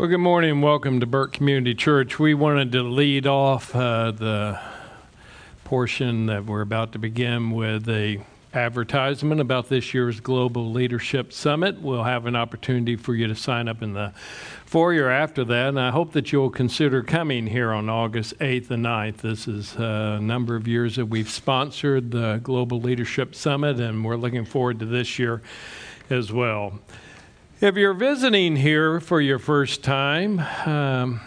Well, 0.00 0.08
good 0.08 0.16
morning 0.16 0.52
and 0.52 0.62
welcome 0.62 1.00
to 1.00 1.04
Burke 1.04 1.34
Community 1.34 1.74
Church. 1.74 2.18
We 2.18 2.32
wanted 2.32 2.72
to 2.72 2.82
lead 2.82 3.26
off 3.26 3.76
uh, 3.76 4.12
the 4.12 4.58
portion 5.64 6.24
that 6.24 6.46
we're 6.46 6.62
about 6.62 6.92
to 6.92 6.98
begin 6.98 7.50
with 7.50 7.86
a 7.86 8.24
advertisement 8.54 9.42
about 9.42 9.68
this 9.68 9.92
year's 9.92 10.18
Global 10.20 10.72
Leadership 10.72 11.34
Summit. 11.34 11.82
We'll 11.82 12.04
have 12.04 12.24
an 12.24 12.34
opportunity 12.34 12.96
for 12.96 13.14
you 13.14 13.26
to 13.26 13.34
sign 13.34 13.68
up 13.68 13.82
in 13.82 13.92
the 13.92 14.14
foyer 14.64 15.10
after 15.10 15.44
that, 15.44 15.68
and 15.68 15.78
I 15.78 15.90
hope 15.90 16.12
that 16.12 16.32
you'll 16.32 16.48
consider 16.48 17.02
coming 17.02 17.46
here 17.46 17.70
on 17.70 17.90
August 17.90 18.38
8th 18.38 18.70
and 18.70 18.86
9th. 18.86 19.18
This 19.18 19.46
is 19.46 19.76
a 19.76 20.18
number 20.18 20.56
of 20.56 20.66
years 20.66 20.96
that 20.96 21.04
we've 21.04 21.28
sponsored 21.28 22.10
the 22.10 22.40
Global 22.42 22.80
Leadership 22.80 23.34
Summit, 23.34 23.78
and 23.78 24.02
we're 24.02 24.16
looking 24.16 24.46
forward 24.46 24.78
to 24.78 24.86
this 24.86 25.18
year 25.18 25.42
as 26.08 26.32
well. 26.32 26.80
If 27.62 27.76
you're 27.76 27.92
visiting 27.92 28.56
here 28.56 29.00
for 29.00 29.20
your 29.20 29.38
first 29.38 29.84
time, 29.84 30.40
um, 30.64 31.20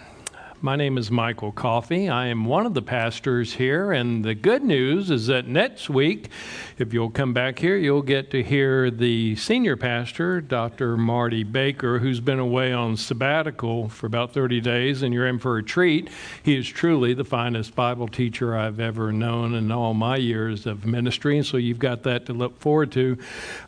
my 0.64 0.78
name 0.78 0.98
is 0.98 1.12
Michael 1.12 1.52
Coffey. 1.52 2.08
I 2.08 2.28
am 2.28 2.46
one 2.46 2.66
of 2.66 2.74
the 2.74 2.82
pastors 2.82 3.52
here, 3.52 3.92
and 3.92 4.24
the 4.24 4.34
good 4.34 4.64
news 4.64 5.12
is 5.12 5.28
that 5.28 5.46
next 5.46 5.90
week, 5.90 6.30
if 6.78 6.94
you'll 6.94 7.10
come 7.10 7.34
back 7.34 7.60
here, 7.60 7.76
you'll 7.76 8.02
get 8.02 8.32
to 8.32 8.42
hear 8.42 8.90
the 8.90 9.36
senior 9.36 9.76
pastor, 9.76 10.40
Dr. 10.40 10.96
Marty 10.96 11.44
Baker, 11.44 12.00
who's 12.00 12.22
been 12.22 12.40
away 12.40 12.72
on 12.72 12.96
sabbatical 12.96 13.90
for 13.90 14.06
about 14.06 14.34
30 14.34 14.62
days, 14.62 15.02
and 15.02 15.14
you're 15.14 15.28
in 15.28 15.38
for 15.38 15.58
a 15.58 15.64
treat. 15.64 16.10
He 16.42 16.56
is 16.56 16.70
truly 16.70 17.14
the 17.14 17.26
finest 17.26 17.76
Bible 17.76 18.08
teacher 18.08 18.56
I've 18.56 18.80
ever 18.80 19.12
known 19.12 19.56
in 19.56 19.70
all 19.70 19.94
my 19.94 20.16
years 20.16 20.66
of 20.66 20.86
ministry, 20.86 21.36
and 21.36 21.46
so 21.46 21.58
you've 21.58 21.78
got 21.78 22.04
that 22.04 22.26
to 22.28 22.34
look 22.34 22.58
forward 22.58 22.94
to. 22.94 23.18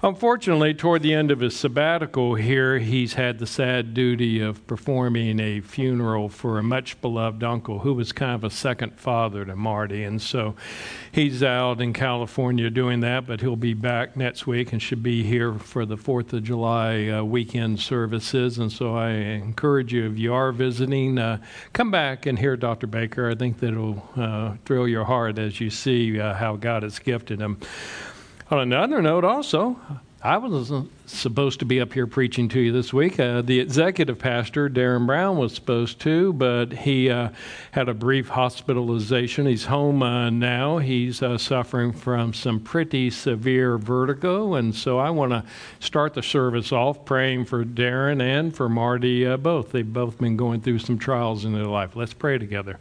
Unfortunately, 0.02 0.74
toward 0.74 1.02
the 1.02 1.14
end 1.14 1.30
of 1.30 1.42
his 1.42 1.58
sabbatical 1.58 2.36
here, 2.36 2.80
he's 2.80 3.16
had 3.16 3.40
the 3.40 3.48
sad 3.48 3.94
duty 3.94 4.40
of 4.40 4.66
performing 4.66 5.42
a 5.42 5.60
funeral 5.60 6.30
for 6.30 6.58
a 6.58 6.64
much 6.64 6.85
much 6.86 7.02
beloved 7.02 7.44
uncle 7.44 7.80
who 7.80 7.96
was 7.96 8.12
kind 8.12 8.36
of 8.36 8.44
a 8.44 8.50
second 8.52 8.94
father 8.96 9.44
to 9.44 9.56
Marty. 9.56 10.04
And 10.04 10.22
so 10.22 10.56
he's 11.12 11.42
out 11.42 11.82
in 11.82 11.94
California 11.94 12.70
doing 12.70 13.00
that, 13.00 13.26
but 13.26 13.42
he'll 13.42 13.56
be 13.56 13.74
back 13.74 14.16
next 14.16 14.46
week 14.46 14.72
and 14.72 14.80
should 14.80 15.02
be 15.02 15.24
here 15.24 15.56
for 15.56 15.84
the 15.84 15.98
4th 15.98 16.34
of 16.34 16.44
July 16.44 17.08
uh, 17.08 17.24
weekend 17.24 17.80
services. 17.80 18.60
And 18.60 18.72
so 18.72 18.96
I 18.96 19.10
encourage 19.10 19.94
you, 19.94 20.12
if 20.12 20.20
you 20.20 20.32
are 20.36 20.52
visiting, 20.52 21.18
uh, 21.18 21.40
come 21.74 21.90
back 21.90 22.28
and 22.28 22.38
hear 22.38 22.56
Dr. 22.56 22.86
Baker. 22.86 23.32
I 23.32 23.34
think 23.34 23.58
that 23.62 23.74
will 23.74 24.08
uh, 24.16 24.58
thrill 24.64 24.88
your 24.88 25.06
heart 25.06 25.40
as 25.40 25.60
you 25.60 25.72
see 25.72 26.20
uh, 26.20 26.36
how 26.36 26.56
God 26.56 26.84
has 26.84 27.00
gifted 27.00 27.40
him. 27.40 27.58
On 28.52 28.60
another 28.60 29.02
note, 29.02 29.24
also, 29.24 29.80
I 30.26 30.38
wasn't 30.38 30.90
supposed 31.08 31.60
to 31.60 31.66
be 31.66 31.80
up 31.80 31.94
here 31.94 32.08
preaching 32.08 32.50
to 32.50 32.60
you 32.60 32.72
this 32.72 32.92
week. 32.92 33.20
Uh, 33.20 33.44
the 33.44 33.60
executive 33.60 34.18
pastor, 34.18 34.68
Darren 34.68 35.06
Brown, 35.06 35.38
was 35.38 35.54
supposed 35.54 36.00
to, 36.02 36.34
but 36.34 36.74
he 36.74 37.12
uh, 37.12 37.30
had 37.70 37.90
a 37.90 37.94
brief 37.94 38.30
hospitalization. 38.30 39.46
He's 39.46 39.66
home 39.66 40.02
uh, 40.02 40.32
now. 40.32 40.80
He's 40.80 41.22
uh, 41.22 41.38
suffering 41.38 41.92
from 41.92 42.34
some 42.34 42.60
pretty 42.60 43.12
severe 43.12 43.78
vertigo, 43.78 44.56
and 44.56 44.74
so 44.74 44.98
I 44.98 45.12
want 45.12 45.32
to 45.32 45.44
start 45.80 46.16
the 46.16 46.24
service 46.24 46.72
off 46.72 47.06
praying 47.06 47.46
for 47.46 47.64
Darren 47.64 48.20
and 48.20 48.56
for 48.56 48.68
Marty 48.68 49.28
uh, 49.28 49.38
both. 49.38 49.72
They've 49.74 49.94
both 49.94 50.18
been 50.18 50.38
going 50.38 50.62
through 50.62 50.80
some 50.80 50.98
trials 50.98 51.46
in 51.46 51.54
their 51.54 51.66
life. 51.66 51.96
Let's 51.96 52.16
pray 52.16 52.40
together. 52.40 52.80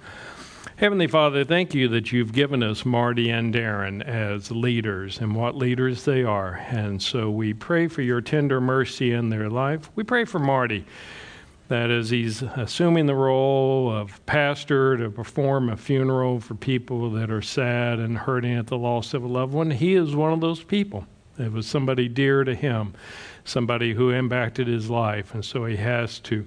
Heavenly 0.77 1.07
Father, 1.07 1.45
thank 1.45 1.73
you 1.73 1.87
that 1.87 2.11
you've 2.11 2.33
given 2.33 2.61
us 2.61 2.85
Marty 2.85 3.31
and 3.31 3.55
Darren 3.55 4.03
as 4.03 4.51
leaders 4.51 5.21
and 5.21 5.37
what 5.37 5.55
leaders 5.55 6.05
they 6.05 6.25
are. 6.25 6.55
And 6.69 7.01
so 7.01 7.31
we 7.31 7.55
pray 7.55 7.87
for 7.87 8.03
your 8.03 8.21
tender 8.21 8.61
mercy 8.61 9.13
in 9.13 9.29
their 9.29 9.49
life. 9.49 9.89
We 9.95 10.03
pray 10.03 10.25
for 10.25 10.41
Marty 10.41 10.85
that 11.69 11.93
as 11.93 12.11
he's 12.11 12.43
assuming 12.43 13.07
the 13.07 13.15
role 13.15 13.89
of 13.89 14.27
pastor 14.27 14.97
to 14.97 15.11
perform 15.11 15.69
a 15.69 15.77
funeral 15.77 16.41
for 16.41 16.57
people 16.57 17.09
that 17.13 17.31
are 17.31 17.41
sad 17.41 18.01
and 18.01 18.19
hurting 18.19 18.57
at 18.57 18.67
the 18.67 18.77
loss 18.77 19.15
of 19.15 19.23
a 19.23 19.29
loved 19.29 19.55
one, 19.55 19.71
he 19.71 19.95
is 19.95 20.17
one 20.17 20.33
of 20.33 20.41
those 20.41 20.65
people. 20.65 21.07
It 21.39 21.53
was 21.53 21.69
somebody 21.69 22.09
dear 22.09 22.43
to 22.43 22.55
him, 22.55 22.95
somebody 23.45 23.95
who 23.95 24.11
impacted 24.11 24.67
his 24.67 24.91
life. 24.91 25.35
And 25.35 25.45
so 25.45 25.67
he 25.67 25.77
has 25.77 26.19
to 26.21 26.45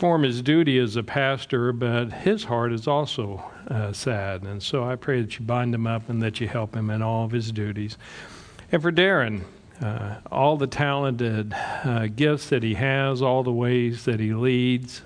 perform 0.00 0.22
his 0.22 0.40
duty 0.40 0.78
as 0.78 0.96
a 0.96 1.02
pastor, 1.02 1.74
but 1.74 2.10
his 2.10 2.44
heart 2.44 2.72
is 2.72 2.88
also 2.88 3.44
uh, 3.68 3.92
sad. 3.92 4.42
And 4.44 4.62
so 4.62 4.82
I 4.82 4.96
pray 4.96 5.20
that 5.20 5.38
you 5.38 5.44
bind 5.44 5.74
him 5.74 5.86
up 5.86 6.08
and 6.08 6.22
that 6.22 6.40
you 6.40 6.48
help 6.48 6.74
him 6.74 6.88
in 6.88 7.02
all 7.02 7.26
of 7.26 7.32
his 7.32 7.52
duties. 7.52 7.98
And 8.72 8.80
for 8.80 8.90
Darren, 8.90 9.42
uh, 9.82 10.14
all 10.32 10.56
the 10.56 10.66
talented 10.66 11.52
uh, 11.52 12.06
gifts 12.06 12.48
that 12.48 12.62
he 12.62 12.72
has, 12.72 13.20
all 13.20 13.42
the 13.42 13.52
ways 13.52 14.06
that 14.06 14.20
he 14.20 14.32
leads. 14.32 15.02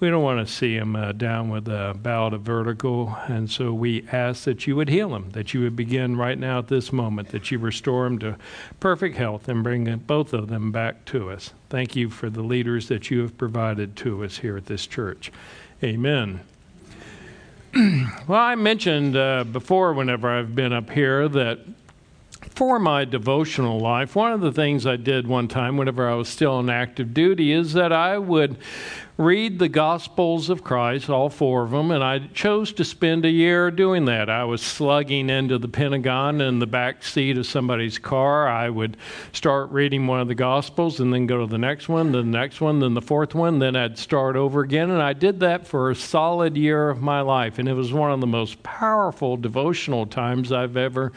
We 0.00 0.10
don't 0.10 0.22
want 0.22 0.46
to 0.46 0.52
see 0.52 0.76
him 0.76 0.94
uh, 0.94 1.10
down 1.10 1.50
with 1.50 1.66
a 1.66 1.92
bout 2.00 2.32
of 2.32 2.42
vertigo, 2.42 3.16
and 3.26 3.50
so 3.50 3.72
we 3.72 4.06
ask 4.12 4.44
that 4.44 4.64
you 4.64 4.76
would 4.76 4.88
heal 4.88 5.12
him, 5.12 5.30
that 5.30 5.52
you 5.52 5.62
would 5.62 5.74
begin 5.74 6.16
right 6.16 6.38
now 6.38 6.60
at 6.60 6.68
this 6.68 6.92
moment, 6.92 7.30
that 7.30 7.50
you 7.50 7.58
restore 7.58 8.06
him 8.06 8.20
to 8.20 8.36
perfect 8.78 9.16
health 9.16 9.48
and 9.48 9.64
bring 9.64 9.92
both 10.06 10.32
of 10.32 10.46
them 10.46 10.70
back 10.70 11.04
to 11.06 11.30
us. 11.30 11.52
Thank 11.68 11.96
you 11.96 12.10
for 12.10 12.30
the 12.30 12.42
leaders 12.42 12.86
that 12.88 13.10
you 13.10 13.22
have 13.22 13.36
provided 13.36 13.96
to 13.96 14.24
us 14.24 14.38
here 14.38 14.56
at 14.56 14.66
this 14.66 14.86
church. 14.86 15.32
Amen. 15.82 16.40
well, 17.74 18.40
I 18.40 18.54
mentioned 18.54 19.16
uh, 19.16 19.42
before, 19.42 19.94
whenever 19.94 20.28
I've 20.30 20.54
been 20.54 20.72
up 20.72 20.90
here, 20.90 21.28
that 21.28 21.58
for 22.50 22.78
my 22.78 23.04
devotional 23.04 23.80
life, 23.80 24.14
one 24.14 24.32
of 24.32 24.40
the 24.40 24.52
things 24.52 24.86
I 24.86 24.96
did 24.96 25.26
one 25.26 25.48
time 25.48 25.76
whenever 25.76 26.08
I 26.08 26.14
was 26.14 26.28
still 26.28 26.54
on 26.54 26.70
active 26.70 27.12
duty 27.12 27.52
is 27.52 27.72
that 27.72 27.92
I 27.92 28.16
would 28.16 28.56
read 29.18 29.58
the 29.58 29.68
Gospels 29.68 30.48
of 30.48 30.62
Christ, 30.62 31.10
all 31.10 31.28
four 31.28 31.64
of 31.64 31.72
them, 31.72 31.90
and 31.90 32.04
I 32.04 32.20
chose 32.28 32.72
to 32.74 32.84
spend 32.84 33.24
a 33.24 33.30
year 33.30 33.68
doing 33.68 34.04
that. 34.04 34.30
I 34.30 34.44
was 34.44 34.62
slugging 34.62 35.28
into 35.28 35.58
the 35.58 35.66
Pentagon 35.66 36.40
in 36.40 36.60
the 36.60 36.68
back 36.68 37.02
seat 37.02 37.36
of 37.36 37.44
somebody's 37.44 37.98
car. 37.98 38.46
I 38.46 38.70
would 38.70 38.96
start 39.32 39.72
reading 39.72 40.06
one 40.06 40.20
of 40.20 40.28
the 40.28 40.36
Gospels 40.36 41.00
and 41.00 41.12
then 41.12 41.26
go 41.26 41.40
to 41.40 41.46
the 41.46 41.58
next 41.58 41.88
one, 41.88 42.12
then 42.12 42.30
the 42.30 42.38
next 42.38 42.60
one, 42.60 42.78
then 42.78 42.94
the 42.94 43.02
fourth 43.02 43.34
one, 43.34 43.58
then 43.58 43.74
I'd 43.74 43.98
start 43.98 44.36
over 44.36 44.60
again. 44.60 44.88
And 44.88 45.02
I 45.02 45.14
did 45.14 45.40
that 45.40 45.66
for 45.66 45.90
a 45.90 45.96
solid 45.96 46.56
year 46.56 46.88
of 46.88 47.02
my 47.02 47.20
life, 47.20 47.58
and 47.58 47.68
it 47.68 47.74
was 47.74 47.92
one 47.92 48.12
of 48.12 48.20
the 48.20 48.26
most 48.28 48.62
powerful 48.62 49.36
devotional 49.36 50.06
times 50.06 50.52
I've 50.52 50.76
ever 50.76 51.12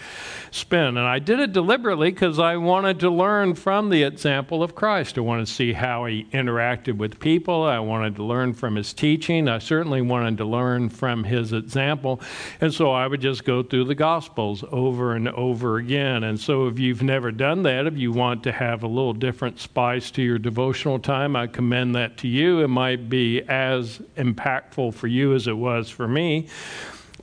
spent. 0.50 0.98
And 0.98 1.06
I 1.06 1.20
did 1.20 1.40
it 1.40 1.54
deliberately 1.54 2.10
because 2.10 2.40
I 2.40 2.58
wanted 2.58 3.00
to 3.02 3.12
learn 3.12 3.54
from 3.54 3.90
the 3.90 4.02
example 4.02 4.64
of 4.64 4.74
Christ. 4.74 5.20
I 5.20 5.22
wanted 5.22 5.46
to 5.46 5.54
see 5.54 5.74
how 5.74 6.06
he 6.06 6.24
interacted 6.34 6.98
with 6.98 7.20
people. 7.20 7.62
I 7.62 7.91
wanted 7.92 8.16
to 8.16 8.24
learn 8.24 8.54
from 8.54 8.78
his 8.78 8.94
teaching. 8.94 9.50
I 9.50 9.60
certainly 9.60 10.02
wanted 10.02 10.38
to 10.38 10.46
learn 10.46 10.88
from 10.88 11.26
his 11.26 11.52
example. 11.52 12.22
And 12.62 12.74
so 12.74 12.92
I 12.92 13.06
would 13.06 13.20
just 13.20 13.44
go 13.44 13.62
through 13.62 13.84
the 13.84 13.96
Gospels 13.96 14.64
over 14.72 15.14
and 15.14 15.28
over 15.28 15.76
again. 15.76 16.24
And 16.24 16.40
so 16.40 16.68
if 16.68 16.80
you've 16.80 17.04
never 17.04 17.32
done 17.32 17.64
that, 17.64 17.88
if 17.88 17.98
you 17.98 18.14
want 18.14 18.44
to 18.44 18.54
have 18.54 18.84
a 18.84 18.88
little 18.88 19.14
different 19.14 19.60
spice 19.60 20.10
to 20.12 20.22
your 20.22 20.40
devotional 20.40 21.00
time, 21.00 21.36
I 21.36 21.48
commend 21.48 21.94
that 21.96 22.18
to 22.20 22.30
you. 22.30 22.62
It 22.62 22.70
might 22.70 23.10
be 23.10 23.42
as 23.42 24.00
impactful 24.16 24.94
for 24.94 25.08
you 25.08 25.36
as 25.36 25.48
it 25.48 25.58
was 25.58 25.90
for 25.90 26.08
me. 26.08 26.48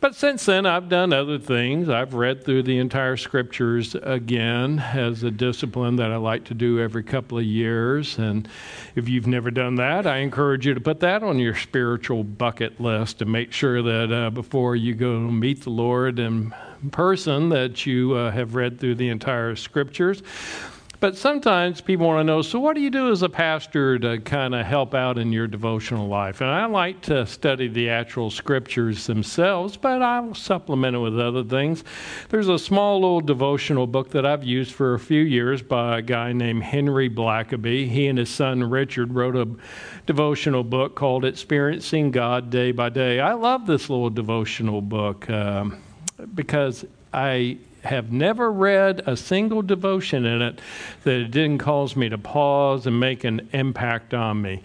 But 0.00 0.14
since 0.14 0.46
then, 0.46 0.64
I've 0.64 0.88
done 0.88 1.12
other 1.12 1.38
things. 1.40 1.88
I've 1.88 2.14
read 2.14 2.44
through 2.44 2.62
the 2.62 2.78
entire 2.78 3.16
scriptures 3.16 3.96
again 3.96 4.78
as 4.78 5.24
a 5.24 5.30
discipline 5.30 5.96
that 5.96 6.12
I 6.12 6.16
like 6.16 6.44
to 6.46 6.54
do 6.54 6.78
every 6.78 7.02
couple 7.02 7.38
of 7.38 7.44
years. 7.44 8.16
And 8.16 8.48
if 8.94 9.08
you've 9.08 9.26
never 9.26 9.50
done 9.50 9.74
that, 9.76 10.06
I 10.06 10.18
encourage 10.18 10.66
you 10.66 10.74
to 10.74 10.80
put 10.80 11.00
that 11.00 11.24
on 11.24 11.40
your 11.40 11.56
spiritual 11.56 12.22
bucket 12.22 12.80
list 12.80 13.22
and 13.22 13.32
make 13.32 13.52
sure 13.52 13.82
that 13.82 14.12
uh, 14.12 14.30
before 14.30 14.76
you 14.76 14.94
go 14.94 15.18
meet 15.18 15.64
the 15.64 15.70
Lord 15.70 16.20
in 16.20 16.54
person, 16.92 17.48
that 17.48 17.84
you 17.84 18.14
uh, 18.14 18.30
have 18.30 18.54
read 18.54 18.78
through 18.78 18.94
the 18.94 19.08
entire 19.08 19.56
scriptures. 19.56 20.22
But 21.00 21.16
sometimes 21.16 21.80
people 21.80 22.06
want 22.08 22.18
to 22.18 22.24
know 22.24 22.42
so, 22.42 22.58
what 22.58 22.74
do 22.74 22.80
you 22.80 22.90
do 22.90 23.12
as 23.12 23.22
a 23.22 23.28
pastor 23.28 24.00
to 24.00 24.18
kind 24.18 24.52
of 24.52 24.66
help 24.66 24.94
out 24.94 25.16
in 25.16 25.30
your 25.32 25.46
devotional 25.46 26.08
life? 26.08 26.40
And 26.40 26.50
I 26.50 26.64
like 26.64 27.02
to 27.02 27.24
study 27.24 27.68
the 27.68 27.88
actual 27.88 28.30
scriptures 28.30 29.06
themselves, 29.06 29.76
but 29.76 30.02
I'll 30.02 30.34
supplement 30.34 30.96
it 30.96 30.98
with 30.98 31.20
other 31.20 31.44
things. 31.44 31.84
There's 32.30 32.48
a 32.48 32.58
small 32.58 32.96
little 32.96 33.20
devotional 33.20 33.86
book 33.86 34.10
that 34.10 34.26
I've 34.26 34.42
used 34.42 34.72
for 34.72 34.94
a 34.94 34.98
few 34.98 35.22
years 35.22 35.62
by 35.62 35.98
a 35.98 36.02
guy 36.02 36.32
named 36.32 36.64
Henry 36.64 37.08
Blackaby. 37.08 37.88
He 37.88 38.08
and 38.08 38.18
his 38.18 38.30
son 38.30 38.68
Richard 38.68 39.14
wrote 39.14 39.36
a 39.36 39.48
devotional 40.06 40.64
book 40.64 40.96
called 40.96 41.24
Experiencing 41.24 42.10
God 42.10 42.50
Day 42.50 42.72
by 42.72 42.88
Day. 42.88 43.20
I 43.20 43.34
love 43.34 43.68
this 43.68 43.88
little 43.88 44.10
devotional 44.10 44.82
book 44.82 45.30
um, 45.30 45.80
because 46.34 46.84
I 47.12 47.58
have 47.84 48.12
never 48.12 48.50
read 48.50 49.02
a 49.06 49.16
single 49.16 49.62
devotion 49.62 50.24
in 50.24 50.42
it 50.42 50.60
that 51.04 51.14
it 51.14 51.30
didn't 51.30 51.58
cause 51.58 51.96
me 51.96 52.08
to 52.08 52.18
pause 52.18 52.86
and 52.86 52.98
make 52.98 53.24
an 53.24 53.48
impact 53.52 54.14
on 54.14 54.42
me. 54.42 54.62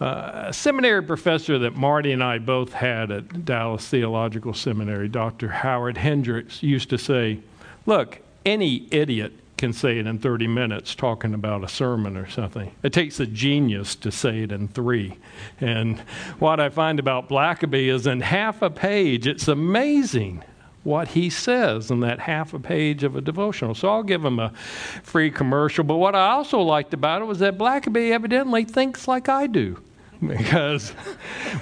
Uh, 0.00 0.46
a 0.48 0.52
seminary 0.52 1.02
professor 1.02 1.58
that 1.60 1.76
Marty 1.76 2.12
and 2.12 2.24
I 2.24 2.38
both 2.38 2.72
had 2.72 3.10
at 3.12 3.44
Dallas 3.44 3.86
Theological 3.86 4.52
Seminary, 4.52 5.08
Dr. 5.08 5.48
Howard 5.48 5.96
Hendricks, 5.96 6.62
used 6.62 6.90
to 6.90 6.98
say, 6.98 7.38
Look, 7.86 8.20
any 8.44 8.88
idiot 8.90 9.32
can 9.56 9.72
say 9.72 9.98
it 9.98 10.08
in 10.08 10.18
30 10.18 10.48
minutes 10.48 10.96
talking 10.96 11.34
about 11.34 11.62
a 11.62 11.68
sermon 11.68 12.16
or 12.16 12.28
something. 12.28 12.74
It 12.82 12.92
takes 12.92 13.20
a 13.20 13.26
genius 13.26 13.94
to 13.94 14.10
say 14.10 14.42
it 14.42 14.50
in 14.50 14.66
three. 14.66 15.16
And 15.60 16.00
what 16.40 16.58
I 16.58 16.68
find 16.68 16.98
about 16.98 17.28
Blackaby 17.28 17.86
is 17.86 18.08
in 18.08 18.22
half 18.22 18.60
a 18.60 18.70
page, 18.70 19.28
it's 19.28 19.46
amazing 19.46 20.42
what 20.84 21.08
he 21.08 21.30
says 21.30 21.90
in 21.90 22.00
that 22.00 22.20
half 22.20 22.52
a 22.52 22.58
page 22.58 23.04
of 23.04 23.14
a 23.16 23.20
devotional. 23.20 23.74
So 23.74 23.88
I'll 23.88 24.02
give 24.02 24.24
him 24.24 24.38
a 24.38 24.52
free 25.02 25.30
commercial. 25.30 25.84
But 25.84 25.96
what 25.96 26.14
I 26.14 26.30
also 26.30 26.60
liked 26.60 26.92
about 26.92 27.22
it 27.22 27.26
was 27.26 27.38
that 27.38 27.56
Blackaby 27.56 28.10
evidently 28.10 28.64
thinks 28.64 29.06
like 29.06 29.28
I 29.28 29.46
do. 29.46 29.78
Because 30.22 30.90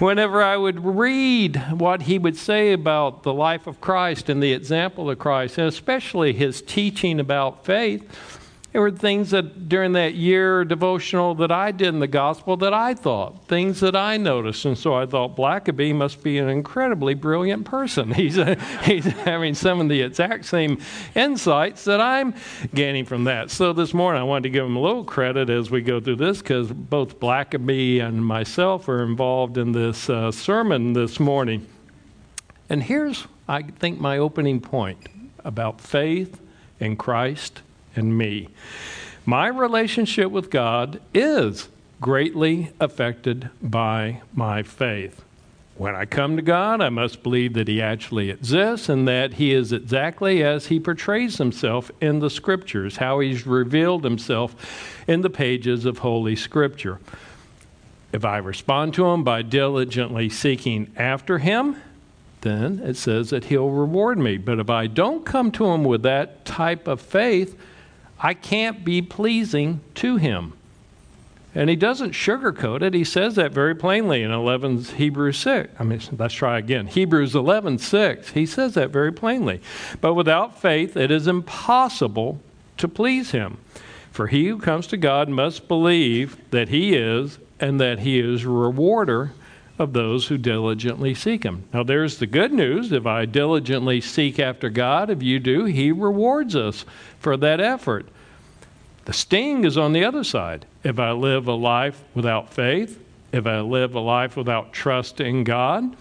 whenever 0.00 0.42
I 0.42 0.54
would 0.54 0.84
read 0.84 1.56
what 1.72 2.02
he 2.02 2.18
would 2.18 2.36
say 2.36 2.74
about 2.74 3.22
the 3.22 3.32
life 3.32 3.66
of 3.66 3.80
Christ 3.80 4.28
and 4.28 4.42
the 4.42 4.52
example 4.52 5.08
of 5.08 5.18
Christ, 5.18 5.56
and 5.56 5.66
especially 5.66 6.34
his 6.34 6.60
teaching 6.60 7.20
about 7.20 7.64
faith, 7.64 8.39
there 8.72 8.80
were 8.80 8.92
things 8.92 9.30
that 9.30 9.68
during 9.68 9.92
that 9.92 10.14
year 10.14 10.64
devotional 10.64 11.34
that 11.34 11.50
I 11.50 11.72
did 11.72 11.88
in 11.88 11.98
the 11.98 12.06
gospel 12.06 12.56
that 12.58 12.72
I 12.72 12.94
thought, 12.94 13.48
things 13.48 13.80
that 13.80 13.96
I 13.96 14.16
noticed. 14.16 14.64
And 14.64 14.78
so 14.78 14.94
I 14.94 15.06
thought 15.06 15.36
Blackaby 15.36 15.92
must 15.92 16.22
be 16.22 16.38
an 16.38 16.48
incredibly 16.48 17.14
brilliant 17.14 17.64
person. 17.64 18.12
He's, 18.20 18.38
a, 18.38 18.54
he's 18.84 19.06
having 19.06 19.54
some 19.54 19.80
of 19.80 19.88
the 19.88 20.02
exact 20.02 20.44
same 20.44 20.78
insights 21.14 21.84
that 21.84 22.00
I'm 22.00 22.34
gaining 22.74 23.06
from 23.06 23.24
that. 23.24 23.50
So 23.50 23.72
this 23.72 23.92
morning 23.92 24.20
I 24.20 24.24
wanted 24.24 24.44
to 24.44 24.50
give 24.50 24.66
him 24.66 24.76
a 24.76 24.80
little 24.80 25.04
credit 25.04 25.50
as 25.50 25.70
we 25.70 25.80
go 25.80 26.00
through 26.00 26.16
this 26.16 26.38
because 26.38 26.70
both 26.70 27.18
Blackaby 27.18 28.00
and 28.00 28.24
myself 28.24 28.88
are 28.88 29.02
involved 29.02 29.58
in 29.58 29.72
this 29.72 30.08
uh, 30.08 30.30
sermon 30.30 30.92
this 30.92 31.18
morning. 31.18 31.66
And 32.68 32.82
here's, 32.82 33.26
I 33.48 33.62
think, 33.62 34.00
my 34.00 34.18
opening 34.18 34.60
point 34.60 35.08
about 35.44 35.80
faith 35.80 36.40
in 36.78 36.96
Christ 36.96 37.62
and 37.96 38.16
me. 38.16 38.48
My 39.26 39.48
relationship 39.48 40.30
with 40.30 40.50
God 40.50 41.00
is 41.12 41.68
greatly 42.00 42.72
affected 42.80 43.50
by 43.62 44.22
my 44.34 44.62
faith. 44.62 45.22
When 45.76 45.94
I 45.94 46.04
come 46.04 46.36
to 46.36 46.42
God, 46.42 46.82
I 46.82 46.90
must 46.90 47.22
believe 47.22 47.54
that 47.54 47.68
He 47.68 47.80
actually 47.80 48.28
exists 48.28 48.88
and 48.88 49.08
that 49.08 49.34
He 49.34 49.52
is 49.52 49.72
exactly 49.72 50.42
as 50.42 50.66
He 50.66 50.78
portrays 50.78 51.38
Himself 51.38 51.90
in 52.00 52.18
the 52.18 52.28
Scriptures, 52.28 52.98
how 52.98 53.20
He's 53.20 53.46
revealed 53.46 54.04
Himself 54.04 54.54
in 55.08 55.22
the 55.22 55.30
pages 55.30 55.86
of 55.86 55.98
Holy 55.98 56.36
Scripture. 56.36 56.98
If 58.12 58.24
I 58.24 58.38
respond 58.38 58.92
to 58.94 59.06
Him 59.06 59.24
by 59.24 59.40
diligently 59.40 60.28
seeking 60.28 60.90
after 60.96 61.38
Him, 61.38 61.76
then 62.42 62.80
it 62.80 62.96
says 62.96 63.30
that 63.30 63.44
He'll 63.44 63.70
reward 63.70 64.18
me. 64.18 64.36
But 64.36 64.58
if 64.58 64.68
I 64.68 64.86
don't 64.86 65.24
come 65.24 65.50
to 65.52 65.66
Him 65.66 65.84
with 65.84 66.02
that 66.02 66.44
type 66.44 66.88
of 66.88 67.00
faith, 67.00 67.58
I 68.22 68.34
can't 68.34 68.84
be 68.84 69.02
pleasing 69.02 69.80
to 69.96 70.16
him. 70.16 70.52
And 71.54 71.68
he 71.68 71.74
doesn't 71.74 72.12
sugarcoat 72.12 72.82
it. 72.82 72.94
He 72.94 73.02
says 73.02 73.34
that 73.34 73.50
very 73.50 73.74
plainly 73.74 74.22
in 74.22 74.30
11 74.30 74.84
Hebrews 74.84 75.38
6. 75.38 75.72
I 75.80 75.82
mean, 75.82 76.00
let's 76.16 76.34
try 76.34 76.58
again. 76.58 76.86
Hebrews 76.86 77.34
11 77.34 77.78
6. 77.78 78.30
He 78.30 78.46
says 78.46 78.74
that 78.74 78.90
very 78.90 79.12
plainly. 79.12 79.60
But 80.00 80.14
without 80.14 80.60
faith, 80.60 80.96
it 80.96 81.10
is 81.10 81.26
impossible 81.26 82.40
to 82.76 82.86
please 82.86 83.32
him. 83.32 83.58
For 84.12 84.28
he 84.28 84.46
who 84.46 84.58
comes 84.58 84.86
to 84.88 84.96
God 84.96 85.28
must 85.28 85.66
believe 85.66 86.36
that 86.50 86.68
he 86.68 86.94
is, 86.94 87.38
and 87.58 87.80
that 87.80 88.00
he 88.00 88.20
is 88.20 88.44
a 88.44 88.48
rewarder 88.48 89.32
of 89.80 89.94
those 89.94 90.26
who 90.26 90.36
diligently 90.36 91.14
seek 91.14 91.42
him. 91.42 91.64
Now, 91.72 91.82
there's 91.82 92.18
the 92.18 92.26
good 92.26 92.52
news. 92.52 92.92
If 92.92 93.06
I 93.06 93.24
diligently 93.24 94.00
seek 94.00 94.38
after 94.38 94.68
God, 94.68 95.08
if 95.08 95.22
you 95.22 95.40
do, 95.40 95.64
he 95.64 95.90
rewards 95.90 96.54
us 96.54 96.84
for 97.18 97.36
that 97.38 97.60
effort. 97.60 98.06
The 99.06 99.14
sting 99.14 99.64
is 99.64 99.78
on 99.78 99.94
the 99.94 100.04
other 100.04 100.22
side. 100.22 100.66
If 100.84 100.98
I 100.98 101.12
live 101.12 101.48
a 101.48 101.54
life 101.54 102.04
without 102.14 102.52
faith, 102.52 103.02
if 103.32 103.46
I 103.46 103.60
live 103.60 103.94
a 103.94 104.00
life 104.00 104.36
without 104.36 104.72
trust 104.72 105.20
in 105.20 105.44
God, 105.44 105.96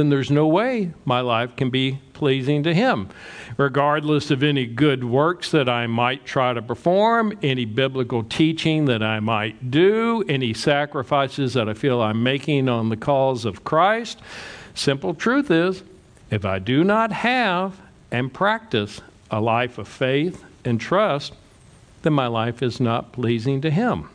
then 0.00 0.08
there's 0.08 0.30
no 0.30 0.46
way 0.46 0.92
my 1.04 1.20
life 1.20 1.54
can 1.56 1.68
be 1.68 2.00
pleasing 2.14 2.62
to 2.62 2.72
Him. 2.72 3.10
Regardless 3.58 4.30
of 4.30 4.42
any 4.42 4.64
good 4.64 5.04
works 5.04 5.50
that 5.50 5.68
I 5.68 5.86
might 5.86 6.24
try 6.24 6.54
to 6.54 6.62
perform, 6.62 7.38
any 7.42 7.66
biblical 7.66 8.22
teaching 8.24 8.86
that 8.86 9.02
I 9.02 9.20
might 9.20 9.70
do, 9.70 10.24
any 10.26 10.54
sacrifices 10.54 11.52
that 11.52 11.68
I 11.68 11.74
feel 11.74 12.00
I'm 12.00 12.22
making 12.22 12.70
on 12.70 12.88
the 12.88 12.96
cause 12.96 13.44
of 13.44 13.62
Christ, 13.62 14.20
simple 14.74 15.12
truth 15.12 15.50
is 15.50 15.82
if 16.30 16.46
I 16.46 16.58
do 16.58 16.82
not 16.82 17.12
have 17.12 17.78
and 18.10 18.32
practice 18.32 19.02
a 19.30 19.38
life 19.38 19.76
of 19.76 19.86
faith 19.86 20.42
and 20.64 20.80
trust, 20.80 21.34
then 22.02 22.14
my 22.14 22.26
life 22.26 22.62
is 22.62 22.80
not 22.80 23.12
pleasing 23.12 23.60
to 23.60 23.70
Him. 23.70 24.08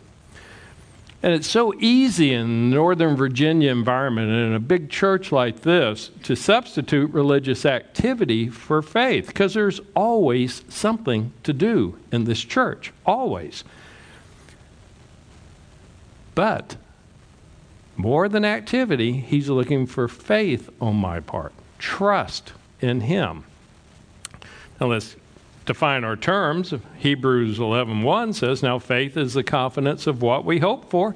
And 1.25 1.33
it's 1.33 1.50
so 1.50 1.74
easy 1.80 2.33
in 2.33 2.69
the 2.69 2.75
Northern 2.75 3.16
Virginia 3.16 3.72
environment 3.72 4.30
and 4.30 4.45
in 4.45 4.54
a 4.54 4.60
big 4.60 4.92
church 4.92 5.31
like 5.31 5.62
this 5.62 6.12
to 6.22 6.36
substitute 6.36 7.12
religious 7.12 7.66
activity 7.66 8.48
for 8.48 8.83
faith 8.83 9.25
because 9.25 9.56
there's 9.56 9.81
always 9.95 10.63
something 10.69 11.33
to 11.42 11.51
do 11.51 11.98
in 12.12 12.25
this 12.25 12.44
church, 12.44 12.94
always. 13.07 13.63
But 16.36 16.75
more 17.95 18.30
than 18.30 18.45
activity, 18.45 19.13
he's 19.13 19.50
looking 19.50 19.88
for 19.88 20.07
faith 20.07 20.69
on 20.80 20.95
my 20.95 21.21
part, 21.21 21.54
trust 21.80 22.54
in 22.81 23.01
him. 23.01 23.45
Now 24.80 24.89
let's 24.89 25.16
define 25.65 26.03
our 26.03 26.15
terms. 26.15 26.73
Hebrews 26.97 27.59
11:1 27.59 28.33
says, 28.33 28.62
"Now 28.62 28.79
faith 28.79 29.17
is 29.17 29.33
the 29.33 29.44
confidence 29.44 30.07
of 30.07 30.21
what 30.21 30.45
we 30.45 30.59
hope 30.59 30.89
for, 30.89 31.15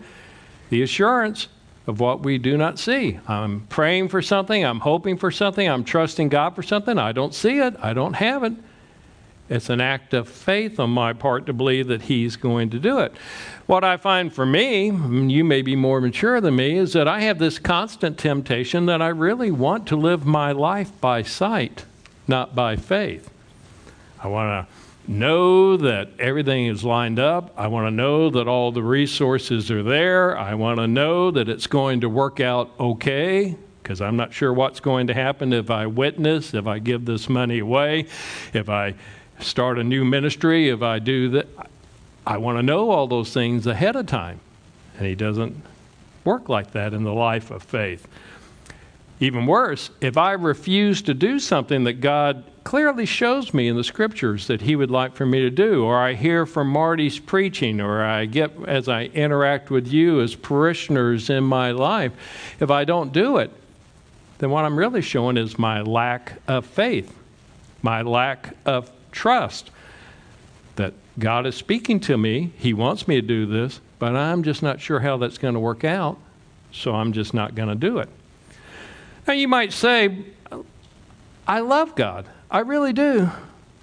the 0.69 0.81
assurance 0.81 1.47
of 1.87 1.99
what 1.99 2.23
we 2.23 2.37
do 2.37 2.57
not 2.57 2.79
see." 2.79 3.19
I'm 3.27 3.61
praying 3.69 4.09
for 4.09 4.21
something, 4.21 4.65
I'm 4.65 4.79
hoping 4.79 5.17
for 5.17 5.31
something, 5.31 5.67
I'm 5.67 5.83
trusting 5.83 6.29
God 6.29 6.55
for 6.55 6.63
something. 6.63 6.97
I 6.97 7.11
don't 7.11 7.33
see 7.33 7.59
it, 7.59 7.75
I 7.81 7.93
don't 7.93 8.13
have 8.13 8.43
it. 8.43 8.53
It's 9.49 9.71
an 9.71 9.81
act 9.81 10.13
of 10.13 10.29
faith 10.29 10.79
on 10.79 10.91
my 10.91 11.11
part 11.13 11.47
to 11.47 11.53
believe 11.53 11.87
that 11.87 12.03
He's 12.03 12.35
going 12.35 12.69
to 12.69 12.77
do 12.77 12.99
it. 12.99 13.13
What 13.65 13.83
I 13.83 13.97
find 13.97 14.31
for 14.31 14.45
me, 14.45 14.91
you 14.91 15.43
may 15.43 15.63
be 15.63 15.75
more 15.75 15.99
mature 15.99 16.39
than 16.39 16.55
me, 16.55 16.77
is 16.77 16.93
that 16.93 17.07
I 17.07 17.21
have 17.21 17.39
this 17.39 17.57
constant 17.57 18.19
temptation 18.19 18.85
that 18.85 19.01
I 19.01 19.07
really 19.07 19.49
want 19.49 19.87
to 19.87 19.95
live 19.95 20.23
my 20.23 20.51
life 20.51 20.91
by 21.01 21.23
sight, 21.23 21.85
not 22.27 22.53
by 22.53 22.75
faith. 22.75 23.31
I 24.21 24.27
want 24.27 24.67
to 24.67 25.11
know 25.11 25.77
that 25.77 26.09
everything 26.19 26.67
is 26.67 26.83
lined 26.83 27.19
up. 27.19 27.53
I 27.57 27.67
want 27.67 27.87
to 27.87 27.91
know 27.91 28.29
that 28.29 28.47
all 28.47 28.71
the 28.71 28.83
resources 28.83 29.71
are 29.71 29.81
there. 29.81 30.37
I 30.37 30.53
want 30.53 30.79
to 30.79 30.87
know 30.87 31.31
that 31.31 31.49
it's 31.49 31.67
going 31.67 32.01
to 32.01 32.09
work 32.09 32.39
out 32.39 32.71
okay 32.79 33.55
because 33.81 34.01
I'm 34.01 34.17
not 34.17 34.33
sure 34.33 34.53
what's 34.53 34.79
going 34.79 35.07
to 35.07 35.15
happen 35.15 35.51
if 35.51 35.71
I 35.71 35.87
witness, 35.87 36.53
if 36.53 36.67
I 36.67 36.77
give 36.77 37.05
this 37.05 37.27
money 37.27 37.57
away, 37.57 38.05
if 38.53 38.69
I 38.69 38.93
start 39.39 39.79
a 39.79 39.83
new 39.83 40.05
ministry, 40.05 40.69
if 40.69 40.83
I 40.83 40.99
do 40.99 41.29
that. 41.29 41.47
I 42.27 42.37
want 42.37 42.59
to 42.59 42.63
know 42.63 42.91
all 42.91 43.07
those 43.07 43.33
things 43.33 43.65
ahead 43.65 43.95
of 43.95 44.05
time. 44.05 44.39
And 44.97 45.07
he 45.07 45.15
doesn't 45.15 45.63
work 46.23 46.49
like 46.49 46.71
that 46.73 46.93
in 46.93 47.03
the 47.03 47.13
life 47.13 47.49
of 47.49 47.63
faith. 47.63 48.07
Even 49.19 49.47
worse, 49.47 49.89
if 50.01 50.17
I 50.17 50.33
refuse 50.33 51.01
to 51.03 51.15
do 51.15 51.39
something 51.39 51.85
that 51.85 51.93
God 51.93 52.43
clearly 52.69 53.03
shows 53.03 53.51
me 53.51 53.67
in 53.67 53.75
the 53.75 53.83
scriptures 53.83 54.45
that 54.45 54.61
He 54.61 54.75
would 54.75 54.91
like 54.91 55.15
for 55.15 55.25
me 55.25 55.39
to 55.39 55.49
do, 55.49 55.83
or 55.83 55.97
I 55.97 56.13
hear 56.13 56.45
from 56.45 56.67
Marty's 56.67 57.17
preaching, 57.17 57.81
or 57.81 58.03
I 58.03 58.25
get 58.25 58.51
as 58.67 58.87
I 58.87 59.05
interact 59.05 59.71
with 59.71 59.87
you 59.87 60.21
as 60.21 60.35
parishioners 60.35 61.31
in 61.31 61.45
my 61.45 61.71
life, 61.71 62.11
if 62.59 62.69
I 62.69 62.85
don't 62.85 63.11
do 63.11 63.37
it, 63.37 63.49
then 64.37 64.51
what 64.51 64.65
I'm 64.65 64.77
really 64.77 65.01
showing 65.01 65.35
is 65.35 65.57
my 65.57 65.81
lack 65.81 66.33
of 66.47 66.63
faith, 66.63 67.11
my 67.81 68.03
lack 68.03 68.55
of 68.67 68.91
trust 69.11 69.71
that 70.75 70.93
God 71.17 71.47
is 71.47 71.55
speaking 71.55 71.99
to 72.01 72.19
me. 72.19 72.51
He 72.59 72.75
wants 72.75 73.07
me 73.07 73.15
to 73.15 73.23
do 73.23 73.47
this, 73.47 73.81
but 73.97 74.15
I'm 74.15 74.43
just 74.43 74.61
not 74.61 74.79
sure 74.79 74.99
how 74.99 75.17
that's 75.17 75.39
going 75.39 75.55
to 75.55 75.59
work 75.59 75.83
out, 75.83 76.19
so 76.71 76.93
I'm 76.93 77.13
just 77.13 77.33
not 77.33 77.55
going 77.55 77.69
to 77.69 77.73
do 77.73 77.97
it. 77.97 78.09
Now, 79.25 79.33
you 79.33 79.47
might 79.47 79.73
say, 79.73 80.19
I 81.47 81.61
love 81.61 81.95
God. 81.95 82.29
I 82.51 82.59
really 82.59 82.93
do. 82.93 83.29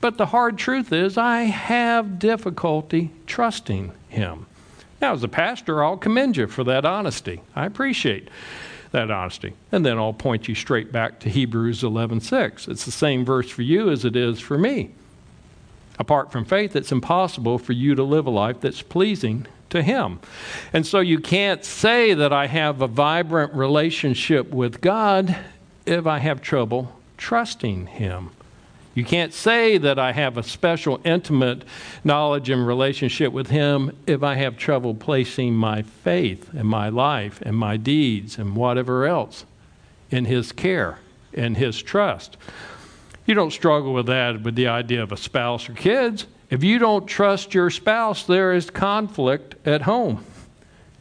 But 0.01 0.19
the 0.19 0.27
hard 0.27 0.59
truth 0.59 0.93
is, 0.93 1.17
I 1.17 1.43
have 1.43 2.19
difficulty 2.19 3.11
trusting 3.27 3.93
Him. 4.09 4.47
Now, 5.01 5.13
as 5.13 5.23
a 5.23 5.29
pastor, 5.29 5.85
I'll 5.85 5.97
commend 5.97 6.37
you 6.37 6.47
for 6.47 6.65
that 6.65 6.85
honesty. 6.85 7.43
I 7.55 7.67
appreciate 7.67 8.29
that 8.93 9.11
honesty. 9.11 9.53
And 9.73 9.85
then 9.85 9.99
I'll 9.99 10.13
point 10.13 10.49
you 10.49 10.55
straight 10.55 10.91
back 10.91 11.21
to 11.21 11.29
Hebrews 11.29 11.83
11:6. 11.83 12.69
It's 12.69 12.85
the 12.85 12.91
same 12.91 13.25
verse 13.25 13.51
for 13.51 13.63
you 13.63 13.91
as 13.91 14.05
it 14.05 14.17
is 14.17 14.41
for 14.41 14.59
me. 14.59 14.91
Apart 15.99 16.31
from 16.31 16.45
faith, 16.45 16.77
it's 16.77 16.93
impossible 16.93 17.59
for 17.59 17.73
you 17.73 17.95
to 17.95 18.03
live 18.03 18.27
a 18.27 18.31
life 18.31 18.61
that's 18.61 18.83
pleasing 18.83 19.47
to 19.71 19.83
Him. 19.83 20.21
And 20.73 20.87
so 20.87 21.01
you 21.01 21.19
can't 21.19 21.65
say 21.65 22.15
that 22.15 22.33
I 22.33 22.47
have 22.47 22.81
a 22.81 22.87
vibrant 22.87 23.55
relationship 23.55 24.51
with 24.51 24.81
God 24.81 25.37
if 25.85 26.07
I 26.07 26.19
have 26.19 26.43
trouble 26.43 26.93
trusting 27.17 27.87
Him. 27.87 28.31
You 28.97 29.05
can't 29.05 29.35
say 29.35 29.77
that 29.77 29.99
I 29.99 30.13
have 30.13 30.39
a 30.39 30.43
special, 30.43 31.03
intimate 31.05 31.65
knowledge 32.03 32.49
and 32.49 32.67
relationship 32.67 33.31
with 33.31 33.51
Him 33.51 33.95
if 34.07 34.23
I 34.23 34.37
have 34.37 34.57
trouble 34.57 34.95
placing 34.95 35.55
my 35.55 35.83
faith 35.83 36.49
and 36.55 36.67
my 36.67 36.89
life 36.89 37.43
and 37.43 37.55
my 37.55 37.77
deeds 37.77 38.39
and 38.39 38.57
whatever 38.57 39.05
else 39.05 39.45
in 40.11 40.25
His 40.25 40.51
care 40.51 40.99
and 41.35 41.59
His 41.59 41.83
trust. 41.83 42.39
You 43.27 43.35
don't 43.35 43.53
struggle 43.53 43.93
with 43.93 44.07
that 44.07 44.41
with 44.41 44.55
the 44.55 44.69
idea 44.69 45.03
of 45.03 45.13
a 45.13 45.19
spouse 45.19 45.69
or 45.69 45.75
kids. 45.75 46.27
If 46.49 46.65
you 46.65 46.79
don't 46.79 47.05
trust 47.05 47.53
your 47.53 47.69
spouse, 47.69 48.23
there 48.23 48.55
is 48.55 48.71
conflict 48.71 49.57
at 49.67 49.83
home. 49.83 50.25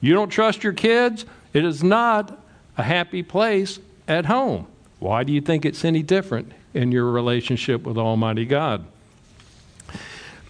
You 0.01 0.13
don't 0.15 0.29
trust 0.29 0.65
your 0.65 0.73
kids, 0.73 1.25
it 1.53 1.63
is 1.63 1.81
not 1.81 2.43
a 2.77 2.83
happy 2.83 3.23
place 3.23 3.79
at 4.05 4.25
home. 4.25 4.67
Why 4.99 5.23
do 5.23 5.31
you 5.31 5.39
think 5.39 5.63
it's 5.63 5.85
any 5.85 6.03
different 6.03 6.51
in 6.75 6.91
your 6.91 7.09
relationship 7.09 7.83
with 7.83 7.97
Almighty 7.97 8.45
God. 8.45 8.85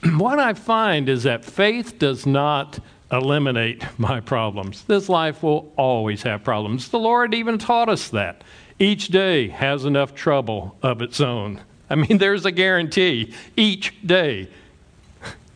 what 0.17 0.39
I 0.39 0.53
find 0.53 1.07
is 1.07 1.23
that 1.23 1.45
faith 1.45 1.99
does 1.99 2.25
not 2.25 2.79
eliminate 3.11 3.85
my 3.97 4.19
problems. 4.19 4.83
This 4.83 5.07
life 5.07 5.43
will 5.43 5.71
always 5.77 6.23
have 6.23 6.43
problems. 6.43 6.89
The 6.89 6.99
Lord 6.99 7.33
even 7.33 7.57
taught 7.57 7.89
us 7.89 8.09
that. 8.09 8.43
Each 8.79 9.07
day 9.07 9.47
has 9.49 9.85
enough 9.85 10.15
trouble 10.15 10.75
of 10.81 11.01
its 11.01 11.21
own. 11.21 11.61
I 11.89 11.95
mean, 11.95 12.17
there's 12.19 12.45
a 12.45 12.51
guarantee. 12.51 13.33
Each 13.55 13.93
day 14.05 14.49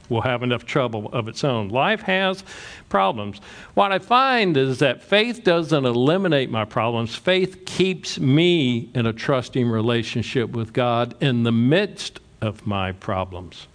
will 0.09 0.21
have 0.21 0.43
enough 0.43 0.65
trouble 0.65 1.09
of 1.13 1.27
its 1.27 1.43
own. 1.43 1.69
Life 1.69 2.01
has 2.01 2.43
problems. 2.89 3.39
What 3.75 3.91
I 3.91 3.99
find 3.99 4.57
is 4.57 4.79
that 4.79 5.03
faith 5.03 5.43
doesn't 5.43 5.85
eliminate 5.85 6.49
my 6.49 6.65
problems, 6.65 7.15
faith 7.15 7.65
keeps 7.65 8.19
me 8.19 8.89
in 8.93 9.05
a 9.05 9.13
trusting 9.13 9.69
relationship 9.69 10.49
with 10.49 10.73
God 10.73 11.15
in 11.21 11.43
the 11.43 11.51
midst 11.51 12.19
of 12.41 12.65
my 12.65 12.91
problems. 12.91 13.67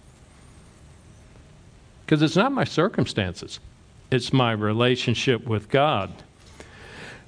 Because 2.05 2.21
it's 2.21 2.35
not 2.35 2.51
my 2.51 2.65
circumstances, 2.65 3.59
it's 4.11 4.31
my 4.31 4.51
relationship 4.51 5.47
with 5.47 5.69
God. 5.69 6.11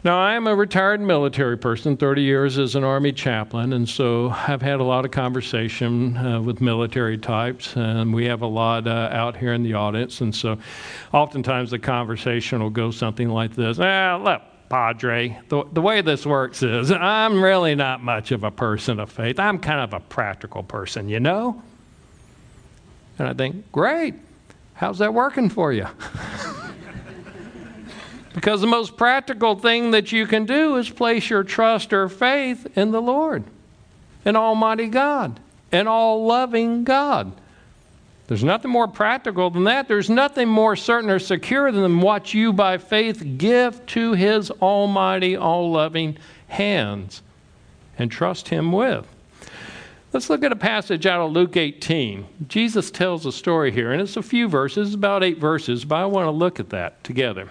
Now, 0.04 0.20
I 0.20 0.36
am 0.36 0.46
a 0.46 0.56
retired 0.56 1.02
military 1.02 1.58
person, 1.58 1.98
30 1.98 2.22
years 2.22 2.60
as 2.60 2.76
an 2.76 2.84
Army 2.84 3.12
chaplain, 3.12 3.74
and 3.74 3.90
so 3.90 4.30
I've 4.30 4.62
had 4.62 4.80
a 4.80 4.84
lot 4.84 5.06
of 5.06 5.12
conversation 5.12 6.16
uh, 6.16 6.40
with 6.40 6.62
military 6.62 7.18
types, 7.18 7.76
and 7.76 8.14
we 8.14 8.26
have 8.26 8.44
a 8.44 8.48
lot 8.48 8.88
uh, 8.88 9.10
out 9.12 9.36
here 9.36 9.54
in 9.54 9.64
the 9.64 9.74
audience. 9.74 10.22
And 10.22 10.34
so 10.34 10.60
oftentimes 11.14 11.72
the 11.72 11.80
conversation 11.80 12.62
will 12.62 12.70
go 12.70 12.92
something 12.92 13.30
like 13.30 13.56
this 13.56 13.80
Ah, 13.80 14.20
look, 14.24 14.44
Padre, 14.70 15.40
the, 15.50 15.64
the 15.74 15.82
way 15.82 16.02
this 16.02 16.28
works 16.28 16.62
is 16.62 16.92
I'm 16.92 17.42
really 17.42 17.74
not 17.74 18.04
much 18.04 18.32
of 18.32 18.44
a 18.44 18.52
person 18.52 19.00
of 19.00 19.12
faith. 19.12 19.40
I'm 19.40 19.58
kind 19.58 19.82
of 19.82 19.94
a 19.94 20.00
practical 20.00 20.62
person, 20.62 21.10
you 21.10 21.20
know? 21.20 21.62
And 23.18 23.28
I 23.28 23.34
think, 23.34 23.72
great. 23.72 24.14
How's 24.76 25.00
that 25.00 25.16
working 25.16 25.50
for 25.50 25.74
you? 25.74 25.88
Because 28.38 28.62
the 28.62 28.68
most 28.68 28.98
practical 28.98 29.56
thing 29.56 29.90
that 29.90 30.12
you 30.12 30.28
can 30.28 30.46
do 30.46 30.76
is 30.76 30.92
place 30.92 31.28
your 31.28 31.44
trust 31.44 31.92
or 31.92 32.08
faith 32.08 32.68
in 32.78 32.92
the 32.92 33.02
Lord, 33.02 33.44
in 34.26 34.36
Almighty 34.36 34.90
God, 34.90 35.40
in 35.72 35.88
all 35.88 36.24
loving 36.24 36.84
God. 36.84 37.32
There's 38.28 38.44
nothing 38.44 38.70
more 38.70 38.88
practical 38.88 39.50
than 39.50 39.64
that. 39.64 39.88
There's 39.88 40.12
nothing 40.12 40.48
more 40.48 40.76
certain 40.76 41.10
or 41.10 41.18
secure 41.18 41.72
than 41.72 42.00
what 42.00 42.36
you 42.36 42.54
by 42.54 42.78
faith 42.78 43.26
give 43.40 43.84
to 43.88 44.14
His 44.14 44.52
almighty, 44.52 45.36
all 45.36 45.72
loving 45.72 46.16
hands 46.48 47.24
and 47.98 48.12
trust 48.12 48.50
Him 48.50 48.72
with. 48.72 49.08
Let's 50.14 50.30
look 50.30 50.44
at 50.44 50.52
a 50.52 50.56
passage 50.56 51.08
out 51.08 51.26
of 51.26 51.32
Luke 51.32 51.58
18. 51.58 52.28
Jesus 52.48 52.92
tells 52.92 53.26
a 53.26 53.32
story 53.32 53.72
here, 53.72 53.94
and 53.94 54.00
it's 54.00 54.16
a 54.16 54.22
few 54.22 54.48
verses, 54.48 54.94
about 54.94 55.24
eight 55.24 55.40
verses, 55.40 55.84
but 55.84 55.96
I 55.96 56.06
want 56.06 56.28
to 56.28 56.32
look 56.32 56.60
at 56.60 56.70
that 56.70 57.04
together. 57.04 57.50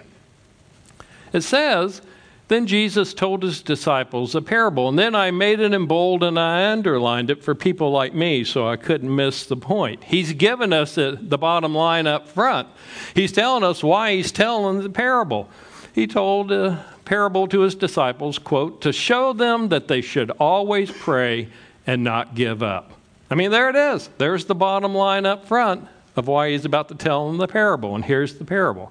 It 1.36 1.42
says, 1.42 2.00
Then 2.48 2.66
Jesus 2.66 3.12
told 3.12 3.42
his 3.42 3.60
disciples 3.60 4.34
a 4.34 4.40
parable, 4.40 4.88
and 4.88 4.98
then 4.98 5.14
I 5.14 5.30
made 5.30 5.60
it 5.60 5.74
in 5.74 5.86
bold 5.86 6.22
and 6.22 6.38
I 6.38 6.72
underlined 6.72 7.30
it 7.30 7.44
for 7.44 7.54
people 7.54 7.90
like 7.90 8.14
me 8.14 8.42
so 8.42 8.66
I 8.66 8.76
couldn't 8.76 9.14
miss 9.14 9.44
the 9.44 9.56
point. 9.56 10.04
He's 10.04 10.32
given 10.32 10.72
us 10.72 10.94
the 10.94 11.38
bottom 11.38 11.74
line 11.74 12.06
up 12.06 12.26
front. 12.26 12.68
He's 13.14 13.32
telling 13.32 13.64
us 13.64 13.84
why 13.84 14.14
he's 14.14 14.32
telling 14.32 14.80
the 14.80 14.88
parable. 14.88 15.50
He 15.94 16.06
told 16.06 16.50
a 16.50 16.82
parable 17.04 17.46
to 17.48 17.60
his 17.60 17.74
disciples, 17.74 18.38
quote, 18.38 18.80
to 18.80 18.92
show 18.92 19.34
them 19.34 19.68
that 19.68 19.88
they 19.88 20.00
should 20.00 20.30
always 20.32 20.90
pray 20.90 21.48
and 21.86 22.02
not 22.02 22.34
give 22.34 22.62
up. 22.62 22.92
I 23.30 23.34
mean, 23.34 23.50
there 23.50 23.68
it 23.68 23.76
is. 23.76 24.08
There's 24.16 24.46
the 24.46 24.54
bottom 24.54 24.94
line 24.94 25.26
up 25.26 25.46
front 25.46 25.86
of 26.16 26.28
why 26.28 26.52
he's 26.52 26.64
about 26.64 26.88
to 26.88 26.94
tell 26.94 27.28
them 27.28 27.36
the 27.36 27.46
parable. 27.46 27.94
And 27.94 28.04
here's 28.04 28.36
the 28.36 28.44
parable. 28.46 28.90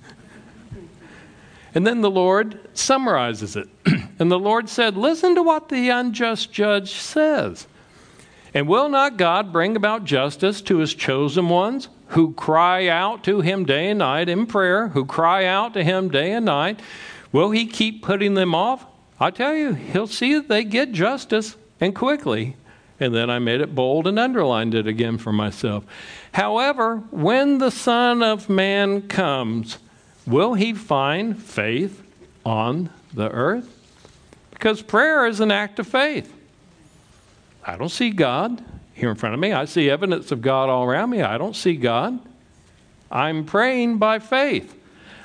And 1.73 1.87
then 1.87 2.01
the 2.01 2.11
Lord 2.11 2.59
summarizes 2.73 3.55
it. 3.55 3.69
and 4.19 4.31
the 4.31 4.39
Lord 4.39 4.67
said, 4.69 4.97
Listen 4.97 5.35
to 5.35 5.43
what 5.43 5.69
the 5.69 5.89
unjust 5.89 6.51
judge 6.51 6.93
says. 6.93 7.67
And 8.53 8.67
will 8.67 8.89
not 8.89 9.17
God 9.17 9.53
bring 9.53 9.75
about 9.75 10.03
justice 10.03 10.61
to 10.63 10.79
his 10.79 10.93
chosen 10.93 11.47
ones 11.47 11.87
who 12.07 12.33
cry 12.33 12.87
out 12.87 13.23
to 13.23 13.39
him 13.39 13.65
day 13.65 13.89
and 13.89 13.99
night 13.99 14.27
in 14.27 14.45
prayer, 14.45 14.89
who 14.89 15.05
cry 15.05 15.45
out 15.45 15.73
to 15.75 15.83
him 15.83 16.09
day 16.09 16.33
and 16.33 16.45
night? 16.45 16.81
Will 17.31 17.51
he 17.51 17.65
keep 17.65 18.03
putting 18.03 18.33
them 18.33 18.53
off? 18.53 18.85
I 19.19 19.31
tell 19.31 19.55
you, 19.55 19.73
he'll 19.73 20.07
see 20.07 20.33
that 20.33 20.49
they 20.49 20.65
get 20.65 20.91
justice 20.91 21.55
and 21.79 21.95
quickly. 21.95 22.57
And 22.99 23.15
then 23.15 23.29
I 23.29 23.39
made 23.39 23.61
it 23.61 23.73
bold 23.73 24.05
and 24.05 24.19
underlined 24.19 24.75
it 24.75 24.85
again 24.85 25.17
for 25.17 25.31
myself. 25.31 25.85
However, 26.33 26.97
when 27.09 27.57
the 27.59 27.71
Son 27.71 28.21
of 28.21 28.49
Man 28.49 29.07
comes, 29.07 29.79
will 30.25 30.53
he 30.53 30.73
find 30.73 31.41
faith 31.41 32.03
on 32.45 32.89
the 33.13 33.29
earth? 33.29 33.77
Because 34.51 34.81
prayer 34.81 35.25
is 35.25 35.39
an 35.39 35.51
act 35.51 35.79
of 35.79 35.87
faith. 35.87 36.33
I 37.63 37.77
don't 37.77 37.89
see 37.89 38.11
God 38.11 38.63
here 38.93 39.09
in 39.09 39.15
front 39.15 39.33
of 39.33 39.39
me. 39.39 39.53
I 39.53 39.65
see 39.65 39.89
evidence 39.89 40.31
of 40.31 40.41
God 40.41 40.69
all 40.69 40.83
around 40.83 41.09
me. 41.09 41.21
I 41.21 41.37
don't 41.37 41.55
see 41.55 41.75
God. 41.75 42.19
I'm 43.11 43.45
praying 43.45 43.97
by 43.97 44.19
faith. 44.19 44.77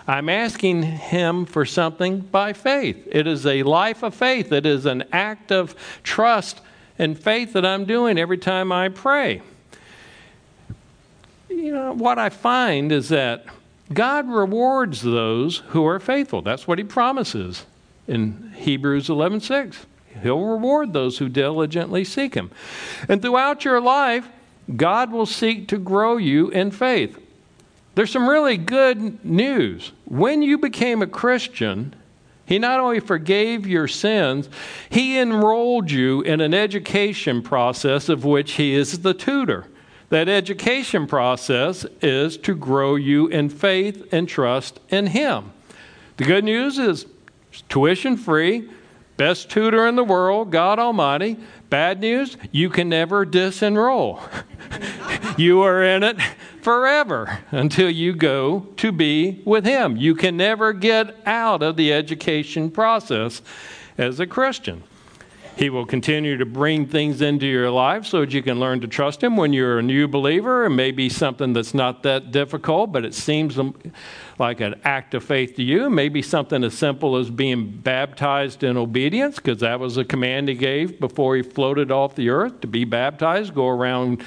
I'm 0.09 0.29
asking 0.29 0.83
Him 0.83 1.47
for 1.47 1.65
something 1.65 2.21
by 2.21 2.53
faith. 2.53 3.09
It 3.11 3.27
is 3.27 3.45
a 3.47 3.63
life 3.63 4.03
of 4.03 4.15
faith, 4.15 4.53
it 4.53 4.67
is 4.67 4.87
an 4.87 5.05
act 5.13 5.51
of 5.53 5.75
trust 6.03 6.61
and 6.99 7.19
faith 7.19 7.53
that 7.53 7.67
I'm 7.67 7.85
doing 7.85 8.19
every 8.19 8.39
time 8.39 8.73
I 8.73 8.89
pray. 8.89 9.43
You 11.49 11.73
know, 11.73 11.93
what 11.93 12.19
I 12.19 12.31
find 12.31 12.93
is 12.93 13.09
that 13.11 13.47
God 13.93 14.29
rewards 14.29 15.03
those 15.03 15.59
who 15.69 15.87
are 15.87 16.01
faithful. 16.01 16.43
That's 16.43 16.67
what 16.67 16.79
he 16.79 16.85
promises 16.85 17.67
in 18.09 18.53
Hebrews 18.57 19.09
11:6. 19.09 19.87
He'll 20.23 20.45
reward 20.45 20.93
those 20.93 21.19
who 21.19 21.29
diligently 21.29 22.05
seek 22.05 22.35
him. 22.35 22.51
And 23.09 23.21
throughout 23.21 23.65
your 23.65 23.81
life, 23.81 24.29
God 24.75 25.13
will 25.13 25.27
seek 25.27 25.69
to 25.69 25.79
grow 25.79 26.17
you 26.17 26.49
in 26.49 26.71
faith. 26.71 27.19
There's 27.95 28.11
some 28.11 28.29
really 28.29 28.57
good 28.57 29.25
news. 29.25 29.93
When 30.05 30.43
you 30.43 30.59
became 30.59 31.03
a 31.03 31.07
Christian, 31.07 31.95
he 32.45 32.59
not 32.59 32.81
only 32.81 33.01
forgave 33.01 33.67
your 33.67 33.89
sins, 33.89 34.49
he 34.91 35.19
enrolled 35.19 35.91
you 35.91 36.23
in 36.23 36.41
an 36.41 36.55
education 36.55 37.43
process 37.43 38.09
of 38.09 38.25
which 38.25 38.53
he 38.53 38.75
is 38.75 39.01
the 39.01 39.15
tutor. 39.15 39.67
That 40.09 40.29
education 40.29 41.07
process 41.07 41.85
is 42.01 42.37
to 42.39 42.55
grow 42.55 42.95
you 42.95 43.27
in 43.27 43.49
faith 43.49 44.07
and 44.13 44.29
trust 44.29 44.79
in 44.89 45.09
Him. 45.09 45.53
The 46.17 46.25
good 46.25 46.45
news 46.45 46.79
is 46.79 47.07
tuition 47.69 48.17
free, 48.17 48.71
best 49.17 49.51
tutor 49.51 49.87
in 49.87 49.97
the 49.97 50.05
world, 50.05 50.53
God 50.53 50.79
Almighty. 50.79 51.37
Bad 51.71 52.01
news, 52.01 52.37
you 52.53 52.71
can 52.71 52.89
never 52.89 53.27
disenroll. 53.27 54.23
you 55.37 55.63
are 55.63 55.83
in 55.83 56.05
it 56.05 56.21
forever 56.63 57.41
until 57.51 57.91
you 57.91 58.15
go 58.15 58.61
to 58.77 58.93
be 58.93 59.43
with 59.45 59.65
Him. 59.65 59.97
You 59.97 60.15
can 60.15 60.37
never 60.37 60.73
get 60.73 61.17
out 61.27 61.63
of 61.63 61.77
the 61.77 61.93
education 61.93 62.71
process 62.71 63.43
as 63.99 64.21
a 64.21 64.27
Christian. 64.27 64.85
He 65.57 65.71
will 65.71 65.87
continue 65.87 66.37
to 66.37 66.45
bring 66.45 66.85
things 66.87 67.23
into 67.23 67.47
your 67.47 67.71
life 67.71 68.05
so 68.05 68.21
that 68.21 68.33
you 68.33 68.43
can 68.43 68.61
learn 68.61 68.83
to 68.83 68.87
trust 68.87 69.23
Him 69.23 69.39
when 69.39 69.55
you're 69.55 69.79
a 69.79 69.83
new 69.83 70.07
believer. 70.07 70.67
and 70.67 70.77
maybe 70.77 71.09
something 71.09 71.55
that's 71.55 71.73
not 71.73 72.03
that 72.03 72.31
difficult, 72.31 72.93
but 72.93 73.07
it 73.07 73.15
seems 73.15 73.59
like 74.39 74.61
an 74.61 74.75
act 74.85 75.15
of 75.15 75.25
faith 75.25 75.57
to 75.57 75.63
you. 75.63 75.89
Maybe 75.89 76.21
something 76.23 76.63
as 76.63 76.75
simple 76.75 77.17
as 77.17 77.31
being 77.31 77.71
baptized 77.71 78.63
in 78.63 78.77
obedience, 78.77 79.37
because 79.37 79.61
that 79.61 79.81
was 79.81 79.97
a 79.97 80.05
command 80.05 80.49
he 80.49 80.55
gave 80.55 81.01
before 81.01 81.37
he 81.37 81.43
floated 81.43 81.91
off 81.91 82.15
the 82.15 82.29
earth 82.29 82.61
to 82.61 82.67
be 82.67 82.85
baptized, 82.85 83.55
go 83.55 83.69
around 83.69 84.23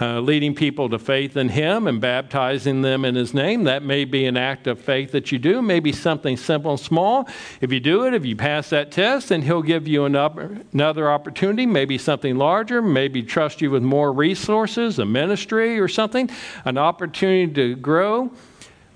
uh, 0.00 0.20
leading 0.20 0.54
people 0.54 0.88
to 0.88 0.98
faith 0.98 1.36
in 1.36 1.48
him 1.48 1.86
and 1.86 2.00
baptizing 2.00 2.82
them 2.82 3.04
in 3.04 3.14
his 3.14 3.32
name. 3.32 3.64
That 3.64 3.82
may 3.82 4.04
be 4.04 4.26
an 4.26 4.36
act 4.36 4.66
of 4.66 4.80
faith 4.80 5.12
that 5.12 5.30
you 5.30 5.38
do, 5.38 5.62
maybe 5.62 5.92
something 5.92 6.36
simple 6.36 6.72
and 6.72 6.80
small. 6.80 7.28
If 7.60 7.72
you 7.72 7.80
do 7.80 8.06
it, 8.06 8.14
if 8.14 8.26
you 8.26 8.36
pass 8.36 8.70
that 8.70 8.90
test, 8.90 9.28
then 9.28 9.42
he'll 9.42 9.62
give 9.62 9.86
you 9.86 10.04
another 10.04 11.10
opportunity, 11.10 11.66
maybe 11.66 11.98
something 11.98 12.36
larger, 12.36 12.82
maybe 12.82 13.22
trust 13.22 13.60
you 13.60 13.70
with 13.70 13.82
more 13.82 14.12
resources, 14.12 14.98
a 14.98 15.04
ministry 15.04 15.78
or 15.78 15.88
something, 15.88 16.28
an 16.64 16.78
opportunity 16.78 17.52
to 17.52 17.76
grow. 17.76 18.30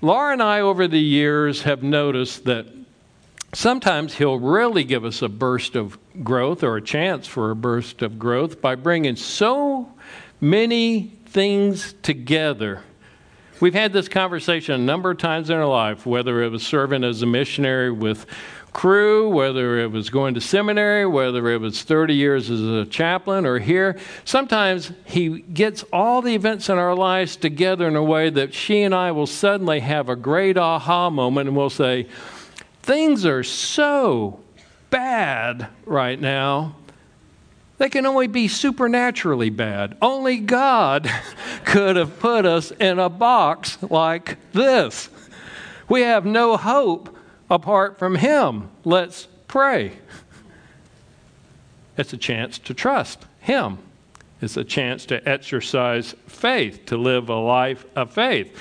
Laura 0.01 0.33
and 0.33 0.43
I, 0.43 0.59
over 0.59 0.87
the 0.87 0.99
years, 0.99 1.63
have 1.63 1.81
noticed 1.81 2.45
that 2.45 2.67
sometimes 3.53 4.13
he'll 4.15 4.39
really 4.39 4.83
give 4.83 5.03
us 5.03 5.23
a 5.23 5.29
burst 5.29 5.75
of 5.75 5.97
growth 6.23 6.63
or 6.63 6.77
a 6.77 6.81
chance 6.81 7.25
for 7.25 7.49
a 7.49 7.55
burst 7.55 8.03
of 8.03 8.19
growth 8.19 8.61
by 8.61 8.75
bringing 8.75 9.15
so 9.15 9.91
many 10.39 11.11
things 11.25 11.95
together. 12.03 12.83
We've 13.59 13.73
had 13.73 13.91
this 13.91 14.07
conversation 14.07 14.75
a 14.75 14.83
number 14.83 15.09
of 15.09 15.17
times 15.17 15.49
in 15.49 15.57
our 15.57 15.65
life, 15.65 16.05
whether 16.05 16.43
it 16.43 16.51
was 16.51 16.65
serving 16.65 17.03
as 17.03 17.23
a 17.23 17.25
missionary 17.25 17.91
with 17.91 18.27
Cru, 18.73 19.29
whether 19.29 19.79
it 19.79 19.91
was 19.91 20.09
going 20.09 20.35
to 20.35 20.41
seminary, 20.41 21.05
whether 21.05 21.49
it 21.49 21.59
was 21.59 21.81
30 21.81 22.13
years 22.13 22.49
as 22.49 22.61
a 22.61 22.85
chaplain 22.85 23.45
or 23.45 23.59
here. 23.59 23.97
Sometimes 24.23 24.91
he 25.05 25.39
gets 25.41 25.83
all 25.91 26.21
the 26.21 26.35
events 26.35 26.69
in 26.69 26.77
our 26.77 26.95
lives 26.95 27.35
together 27.35 27.87
in 27.87 27.95
a 27.95 28.03
way 28.03 28.29
that 28.29 28.53
she 28.53 28.83
and 28.83 28.93
I 28.93 29.11
will 29.11 29.25
suddenly 29.25 29.79
have 29.79 30.09
a 30.09 30.15
great 30.15 30.57
aha 30.57 31.09
moment 31.09 31.47
and 31.47 31.57
we'll 31.57 31.69
say, 31.69 32.07
Things 32.83 33.25
are 33.25 33.43
so 33.43 34.39
bad 34.89 35.67
right 35.85 36.19
now. 36.19 36.75
They 37.77 37.89
can 37.89 38.05
only 38.05 38.27
be 38.27 38.47
supernaturally 38.47 39.49
bad. 39.49 39.97
Only 40.01 40.37
God 40.37 41.11
could 41.65 41.95
have 41.95 42.19
put 42.19 42.45
us 42.45 42.71
in 42.71 42.99
a 42.99 43.09
box 43.09 43.77
like 43.81 44.37
this. 44.53 45.09
We 45.89 46.01
have 46.01 46.25
no 46.25 46.57
hope 46.57 47.16
apart 47.49 47.97
from 47.97 48.15
Him. 48.15 48.69
Let's 48.83 49.27
pray. 49.47 49.93
It's 51.97 52.13
a 52.13 52.17
chance 52.17 52.57
to 52.59 52.73
trust 52.73 53.25
Him. 53.39 53.79
It's 54.41 54.57
a 54.57 54.63
chance 54.63 55.05
to 55.07 55.27
exercise 55.27 56.13
faith, 56.27 56.85
to 56.87 56.97
live 56.97 57.29
a 57.29 57.35
life 57.35 57.85
of 57.95 58.11
faith. 58.11 58.55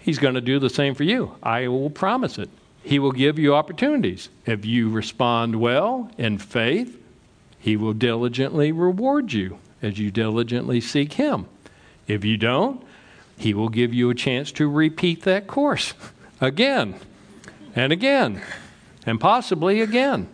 He's 0.00 0.18
going 0.18 0.34
to 0.34 0.40
do 0.40 0.58
the 0.58 0.70
same 0.70 0.94
for 0.94 1.04
you. 1.04 1.36
I 1.42 1.68
will 1.68 1.90
promise 1.90 2.38
it. 2.38 2.48
He 2.82 2.98
will 2.98 3.12
give 3.12 3.38
you 3.38 3.54
opportunities. 3.54 4.28
If 4.46 4.64
you 4.64 4.88
respond 4.88 5.60
well 5.60 6.10
in 6.18 6.38
faith, 6.38 6.98
He 7.58 7.76
will 7.76 7.92
diligently 7.92 8.72
reward 8.72 9.32
you 9.32 9.58
as 9.82 9.98
you 9.98 10.10
diligently 10.10 10.80
seek 10.80 11.14
Him. 11.14 11.46
If 12.08 12.24
you 12.24 12.36
don't, 12.36 12.82
He 13.36 13.54
will 13.54 13.68
give 13.68 13.92
you 13.92 14.10
a 14.10 14.14
chance 14.14 14.50
to 14.52 14.68
repeat 14.68 15.22
that 15.22 15.46
course 15.46 15.94
again 16.40 16.94
and 17.74 17.92
again, 17.92 18.42
and 19.06 19.20
possibly 19.20 19.80
again, 19.80 20.28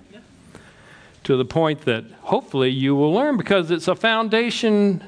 to 1.25 1.37
the 1.37 1.45
point 1.45 1.83
that 1.83 2.04
hopefully 2.23 2.71
you 2.71 2.95
will 2.95 3.12
learn 3.12 3.37
because 3.37 3.71
it's 3.71 3.88
a 3.88 3.95
foundation, 3.95 5.02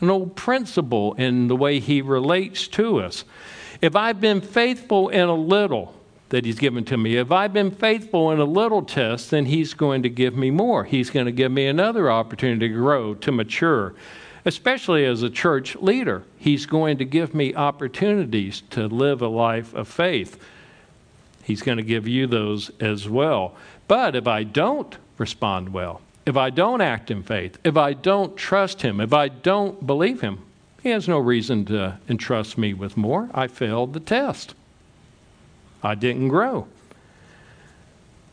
an 0.00 0.10
old 0.10 0.36
principle 0.36 1.14
in 1.14 1.48
the 1.48 1.56
way 1.56 1.80
He 1.80 2.02
relates 2.02 2.68
to 2.68 3.00
us. 3.00 3.24
If 3.80 3.96
I've 3.96 4.20
been 4.20 4.40
faithful 4.40 5.08
in 5.08 5.28
a 5.28 5.34
little, 5.34 5.94
that 6.30 6.44
he's 6.44 6.58
given 6.58 6.84
to 6.84 6.96
me. 6.96 7.16
If 7.16 7.32
I've 7.32 7.52
been 7.52 7.70
faithful 7.70 8.30
in 8.30 8.38
a 8.38 8.44
little 8.44 8.82
test, 8.82 9.30
then 9.30 9.46
he's 9.46 9.74
going 9.74 10.02
to 10.02 10.10
give 10.10 10.36
me 10.36 10.50
more. 10.50 10.84
He's 10.84 11.10
going 11.10 11.26
to 11.26 11.32
give 11.32 11.50
me 11.50 11.66
another 11.66 12.10
opportunity 12.10 12.68
to 12.68 12.74
grow, 12.74 13.14
to 13.14 13.32
mature, 13.32 13.94
especially 14.44 15.04
as 15.04 15.22
a 15.22 15.30
church 15.30 15.76
leader. 15.76 16.24
He's 16.36 16.66
going 16.66 16.98
to 16.98 17.04
give 17.04 17.34
me 17.34 17.54
opportunities 17.54 18.62
to 18.70 18.86
live 18.88 19.22
a 19.22 19.28
life 19.28 19.72
of 19.74 19.88
faith. 19.88 20.38
He's 21.48 21.62
going 21.62 21.78
to 21.78 21.82
give 21.82 22.06
you 22.06 22.26
those 22.26 22.70
as 22.78 23.08
well. 23.08 23.56
But 23.88 24.14
if 24.14 24.26
I 24.26 24.42
don't 24.42 24.94
respond 25.16 25.70
well, 25.70 26.02
if 26.26 26.36
I 26.36 26.50
don't 26.50 26.82
act 26.82 27.10
in 27.10 27.22
faith, 27.22 27.56
if 27.64 27.74
I 27.74 27.94
don't 27.94 28.36
trust 28.36 28.82
Him, 28.82 29.00
if 29.00 29.14
I 29.14 29.28
don't 29.28 29.86
believe 29.86 30.20
Him, 30.20 30.40
He 30.82 30.90
has 30.90 31.08
no 31.08 31.18
reason 31.18 31.64
to 31.64 31.98
entrust 32.06 32.58
me 32.58 32.74
with 32.74 32.98
more. 32.98 33.30
I 33.32 33.46
failed 33.46 33.94
the 33.94 34.00
test. 34.00 34.54
I 35.82 35.94
didn't 35.94 36.28
grow. 36.28 36.68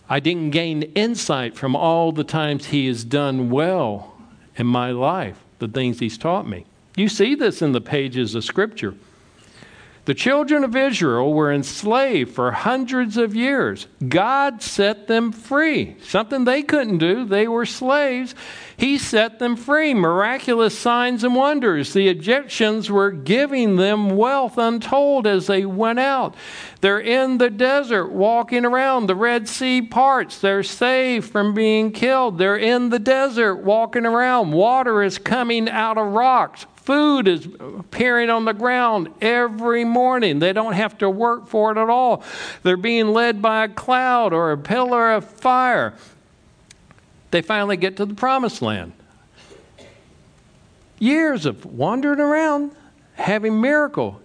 I 0.09 0.19
didn't 0.19 0.49
gain 0.49 0.83
insight 0.83 1.55
from 1.55 1.73
all 1.73 2.11
the 2.11 2.25
times 2.25 2.65
He 2.65 2.87
has 2.87 3.05
done 3.05 3.49
well 3.49 4.13
in 4.57 4.67
my 4.67 4.91
life, 4.91 5.41
the 5.59 5.69
things 5.69 5.99
He's 5.99 6.17
taught 6.17 6.49
me. 6.49 6.65
You 6.97 7.07
see 7.07 7.33
this 7.33 7.61
in 7.61 7.71
the 7.71 7.79
pages 7.79 8.35
of 8.35 8.43
Scripture. 8.43 8.93
The 10.05 10.13
children 10.13 10.63
of 10.63 10.75
Israel 10.75 11.33
were 11.33 11.51
enslaved 11.51 12.35
for 12.35 12.51
hundreds 12.51 13.17
of 13.17 13.35
years. 13.35 13.87
God 14.07 14.61
set 14.61 15.07
them 15.07 15.31
free. 15.31 15.97
Something 16.03 16.45
they 16.45 16.61
couldn't 16.61 16.99
do. 16.99 17.25
They 17.25 17.47
were 17.47 17.65
slaves. 17.65 18.35
He 18.77 18.99
set 18.99 19.39
them 19.39 19.55
free. 19.55 19.95
Miraculous 19.95 20.77
signs 20.77 21.23
and 21.23 21.33
wonders. 21.33 21.93
The 21.93 22.07
Egyptians 22.07 22.91
were 22.91 23.09
giving 23.09 23.77
them 23.77 24.15
wealth 24.15 24.59
untold 24.59 25.25
as 25.25 25.47
they 25.47 25.65
went 25.65 25.97
out. 25.97 26.35
They're 26.81 26.99
in 26.99 27.39
the 27.39 27.49
desert 27.49 28.11
walking 28.11 28.63
around. 28.63 29.07
The 29.07 29.15
Red 29.15 29.47
Sea 29.47 29.81
parts. 29.81 30.39
They're 30.39 30.61
saved 30.61 31.31
from 31.31 31.55
being 31.55 31.91
killed. 31.91 32.37
They're 32.37 32.57
in 32.57 32.89
the 32.89 32.99
desert 32.99 33.55
walking 33.55 34.05
around. 34.05 34.51
Water 34.51 35.01
is 35.01 35.17
coming 35.17 35.67
out 35.67 35.97
of 35.97 36.13
rocks 36.13 36.67
Food 36.85 37.27
is 37.27 37.47
appearing 37.59 38.29
on 38.29 38.45
the 38.45 38.53
ground 38.53 39.09
every 39.19 39.83
morning. 39.83 40.37
They 40.37 40.53
don't 40.53 40.73
have 40.73 40.99
to 40.99 41.09
work 41.09 41.47
for 41.47 41.71
it 41.71 41.77
at 41.79 41.89
all. 41.89 42.23
They're 42.61 42.77
being 42.77 43.07
led 43.07 43.41
by 43.41 43.65
a 43.65 43.69
cloud 43.69 44.33
or 44.33 44.51
a 44.51 44.57
pillar 44.57 45.13
of 45.13 45.25
fire. 45.25 45.95
They 47.31 47.41
finally 47.41 47.75
get 47.75 47.97
to 47.97 48.05
the 48.05 48.13
promised 48.13 48.61
land. 48.61 48.93
Years 50.99 51.47
of 51.47 51.65
wandering 51.65 52.19
around, 52.19 52.71
having 53.15 53.59
miracles 53.59 54.21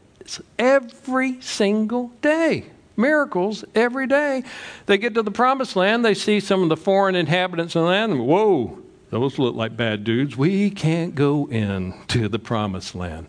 every 0.58 1.40
single 1.40 2.12
day 2.20 2.66
miracles 3.00 3.64
every 3.74 4.06
day. 4.06 4.44
They 4.84 4.98
get 4.98 5.14
to 5.14 5.22
the 5.22 5.30
promised 5.30 5.74
land, 5.74 6.04
they 6.04 6.12
see 6.12 6.38
some 6.38 6.62
of 6.62 6.68
the 6.68 6.76
foreign 6.76 7.14
inhabitants 7.14 7.74
of 7.74 7.82
the 7.82 7.88
land, 7.88 8.12
and 8.12 8.26
whoa, 8.26 8.78
those 9.10 9.38
look 9.38 9.56
like 9.56 9.76
bad 9.76 10.04
dudes. 10.04 10.36
We 10.36 10.70
can't 10.70 11.14
go 11.14 11.48
in 11.48 11.94
to 12.08 12.28
the 12.28 12.38
promised 12.38 12.94
land. 12.94 13.26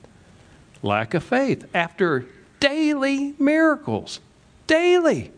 Lack 0.84 1.14
of 1.14 1.24
faith 1.24 1.68
after 1.74 2.26
daily 2.60 3.34
miracles. 3.40 4.20
Daily. 4.68 5.32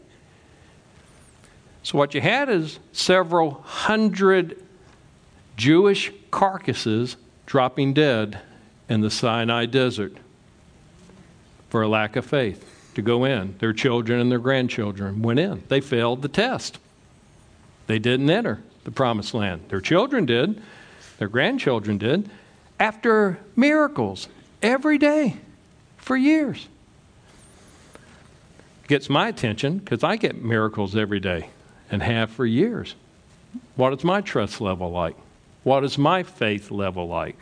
So, 1.81 1.97
what 1.97 2.13
you 2.13 2.21
had 2.21 2.49
is 2.49 2.79
several 2.91 3.61
hundred 3.63 4.61
Jewish 5.57 6.11
carcasses 6.29 7.17
dropping 7.45 7.93
dead 7.93 8.39
in 8.89 9.01
the 9.01 9.09
Sinai 9.09 9.65
desert 9.65 10.15
for 11.69 11.81
a 11.81 11.87
lack 11.87 12.15
of 12.15 12.25
faith 12.25 12.91
to 12.95 13.01
go 13.01 13.25
in. 13.25 13.55
Their 13.59 13.73
children 13.73 14.19
and 14.19 14.31
their 14.31 14.39
grandchildren 14.39 15.21
went 15.21 15.39
in. 15.39 15.63
They 15.67 15.81
failed 15.81 16.21
the 16.21 16.27
test, 16.27 16.79
they 17.87 17.99
didn't 17.99 18.29
enter 18.29 18.61
the 18.83 18.91
promised 18.91 19.33
land. 19.33 19.61
Their 19.69 19.81
children 19.81 20.25
did, 20.25 20.61
their 21.17 21.27
grandchildren 21.27 21.97
did, 21.97 22.29
after 22.79 23.39
miracles 23.55 24.27
every 24.61 24.97
day 24.97 25.37
for 25.97 26.17
years. 26.17 26.67
Gets 28.87 29.09
my 29.09 29.27
attention 29.29 29.77
because 29.77 30.03
I 30.03 30.17
get 30.17 30.43
miracles 30.43 30.95
every 30.95 31.19
day 31.19 31.49
and 31.89 32.03
have 32.03 32.29
for 32.29 32.45
years. 32.45 32.95
What 33.75 33.93
is 33.93 34.03
my 34.03 34.21
trust 34.21 34.59
level 34.59 34.91
like? 34.91 35.15
What 35.63 35.85
is 35.85 35.97
my 35.97 36.23
faith 36.23 36.71
level 36.71 37.07
like? 37.07 37.37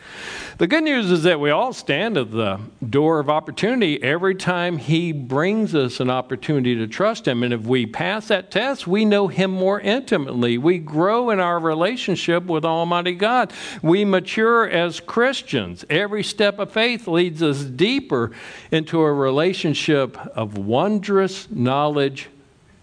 The 0.59 0.67
good 0.67 0.83
news 0.83 1.09
is 1.09 1.23
that 1.23 1.39
we 1.39 1.49
all 1.49 1.73
stand 1.73 2.17
at 2.17 2.29
the 2.29 2.59
door 2.87 3.19
of 3.19 3.31
opportunity 3.31 4.01
every 4.03 4.35
time 4.35 4.77
He 4.77 5.11
brings 5.11 5.73
us 5.73 5.99
an 5.99 6.11
opportunity 6.11 6.75
to 6.75 6.87
trust 6.87 7.27
Him. 7.27 7.41
And 7.41 7.51
if 7.51 7.61
we 7.61 7.87
pass 7.87 8.27
that 8.27 8.51
test, 8.51 8.85
we 8.85 9.05
know 9.05 9.27
Him 9.27 9.49
more 9.49 9.79
intimately. 9.79 10.59
We 10.59 10.77
grow 10.77 11.31
in 11.31 11.39
our 11.39 11.59
relationship 11.59 12.43
with 12.43 12.63
Almighty 12.63 13.15
God. 13.15 13.51
We 13.81 14.05
mature 14.05 14.69
as 14.69 14.99
Christians. 14.99 15.83
Every 15.89 16.23
step 16.23 16.59
of 16.59 16.71
faith 16.71 17.07
leads 17.07 17.41
us 17.41 17.63
deeper 17.63 18.31
into 18.69 19.01
a 19.01 19.11
relationship 19.11 20.15
of 20.37 20.59
wondrous 20.59 21.49
knowledge 21.49 22.29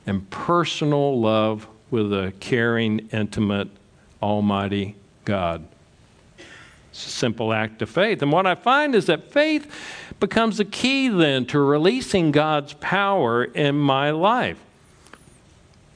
and 0.05 0.29
personal 0.31 1.20
love 1.20 1.68
with 1.92 2.12
a 2.12 2.33
caring, 2.40 3.09
intimate 3.12 3.68
Almighty 4.20 4.96
God. 5.28 5.68
It's 6.90 7.06
a 7.06 7.10
simple 7.10 7.52
act 7.52 7.82
of 7.82 7.90
faith. 7.90 8.22
And 8.22 8.32
what 8.32 8.46
I 8.46 8.54
find 8.54 8.94
is 8.94 9.04
that 9.06 9.30
faith 9.30 9.70
becomes 10.18 10.58
a 10.58 10.64
key 10.64 11.08
then 11.08 11.44
to 11.46 11.60
releasing 11.60 12.32
God's 12.32 12.72
power 12.72 13.44
in 13.44 13.76
my 13.76 14.10
life. 14.10 14.58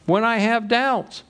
When 0.05 0.23
I 0.23 0.37
have 0.37 0.69
doubts, 0.69 1.23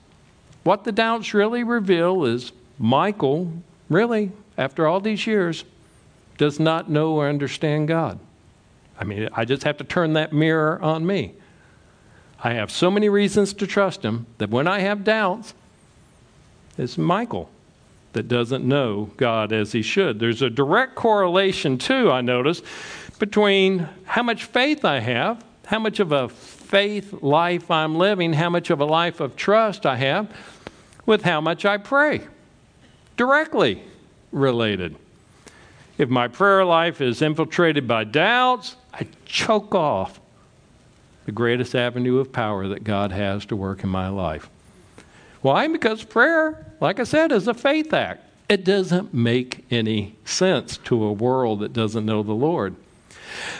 what 0.63 0.83
the 0.83 0.91
doubts 0.91 1.33
really 1.33 1.63
reveal 1.63 2.25
is 2.25 2.51
Michael, 2.77 3.53
really, 3.89 4.33
after 4.57 4.85
all 4.85 4.99
these 4.99 5.25
years, 5.25 5.63
does 6.37 6.59
not 6.59 6.89
know 6.89 7.13
or 7.13 7.29
understand 7.29 7.87
God. 7.87 8.19
I 8.99 9.05
mean, 9.05 9.29
I 9.33 9.45
just 9.45 9.63
have 9.63 9.77
to 9.77 9.85
turn 9.85 10.11
that 10.13 10.33
mirror 10.33 10.77
on 10.81 11.05
me. 11.05 11.35
I 12.43 12.51
have 12.55 12.69
so 12.69 12.91
many 12.91 13.07
reasons 13.07 13.53
to 13.53 13.65
trust 13.65 14.03
him 14.03 14.25
that 14.39 14.49
when 14.49 14.67
I 14.67 14.79
have 14.79 15.05
doubts, 15.05 15.53
it's 16.77 16.97
Michael 16.97 17.49
that 18.13 18.27
doesn't 18.27 18.65
know 18.65 19.11
God 19.17 19.51
as 19.51 19.71
he 19.71 19.81
should. 19.81 20.19
There's 20.19 20.41
a 20.41 20.49
direct 20.49 20.95
correlation, 20.95 21.77
too, 21.77 22.11
I 22.11 22.21
notice, 22.21 22.61
between 23.19 23.87
how 24.05 24.23
much 24.23 24.45
faith 24.45 24.85
I 24.85 24.99
have, 24.99 25.43
how 25.65 25.79
much 25.79 25.99
of 25.99 26.11
a 26.11 26.29
faith 26.29 27.21
life 27.21 27.69
I'm 27.69 27.95
living, 27.95 28.33
how 28.33 28.49
much 28.49 28.69
of 28.69 28.79
a 28.79 28.85
life 28.85 29.19
of 29.19 29.35
trust 29.35 29.85
I 29.85 29.95
have, 29.97 30.35
with 31.05 31.23
how 31.23 31.41
much 31.41 31.65
I 31.65 31.77
pray. 31.77 32.21
Directly 33.17 33.83
related. 34.31 34.95
If 35.97 36.09
my 36.09 36.27
prayer 36.27 36.65
life 36.65 37.01
is 37.01 37.21
infiltrated 37.21 37.87
by 37.87 38.03
doubts, 38.05 38.75
I 38.93 39.07
choke 39.25 39.75
off 39.75 40.19
the 41.25 41.31
greatest 41.31 41.75
avenue 41.75 42.17
of 42.17 42.31
power 42.31 42.67
that 42.67 42.83
God 42.83 43.11
has 43.11 43.45
to 43.45 43.55
work 43.55 43.83
in 43.83 43.89
my 43.89 44.09
life. 44.09 44.49
Why? 45.43 45.67
Because 45.67 46.03
prayer, 46.03 46.65
like 46.79 47.01
I 47.01 47.03
said, 47.03 47.33
is 47.33 47.47
a 47.49 47.53
faith 47.53 47.93
act. 47.93 48.23
It 48.47 48.63
doesn't 48.63 49.13
make 49.13 49.65
any 49.69 50.15
sense 50.23 50.77
to 50.85 51.03
a 51.03 51.11
world 51.11 51.59
that 51.59 51.73
doesn't 51.73 52.05
know 52.05 52.23
the 52.23 52.33
Lord. 52.33 52.75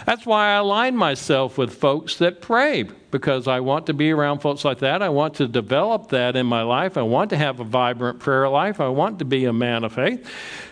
That's 0.05 0.25
why 0.25 0.51
I 0.51 0.53
align 0.55 0.95
myself 0.95 1.57
with 1.57 1.73
folks 1.73 2.17
that 2.17 2.41
pray, 2.41 2.83
because 3.11 3.49
I 3.49 3.59
want 3.59 3.87
to 3.87 3.93
be 3.93 4.11
around 4.11 4.39
folks 4.39 4.63
like 4.63 4.79
that. 4.79 5.01
I 5.01 5.09
want 5.09 5.35
to 5.35 5.47
develop 5.47 6.09
that 6.09 6.37
in 6.37 6.45
my 6.45 6.61
life. 6.61 6.95
I 6.95 7.01
want 7.01 7.31
to 7.31 7.37
have 7.37 7.59
a 7.59 7.65
vibrant 7.65 8.19
prayer 8.19 8.47
life. 8.47 8.79
I 8.79 8.87
want 8.87 9.19
to 9.19 9.25
be 9.25 9.43
a 9.45 9.53
man 9.53 9.83
of 9.83 9.93
faith. 9.93 10.25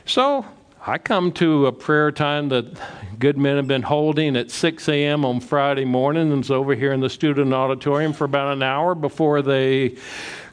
So 0.06 0.46
I 0.86 0.98
come 0.98 1.34
to 1.34 1.68
a 1.68 1.72
prayer 1.74 2.12
time 2.12 2.50
that 2.50 2.80
good 3.20 3.38
men 3.38 3.58
have 3.58 3.68
been 3.68 3.84
holding 3.84 4.38
at 4.38 4.50
6 4.50 4.88
a.m. 4.88 5.26
on 5.26 5.42
Friday 5.42 5.86
morning 5.86 6.32
and 6.32 6.42
it's 6.42 6.50
over 6.50 6.74
here 6.74 6.94
in 6.94 7.02
the 7.02 7.10
student 7.10 7.54
auditorium 7.54 8.14
for 8.14 8.24
about 8.24 8.54
an 8.54 8.64
hour 8.64 8.96
before 8.96 9.42
they 9.42 9.98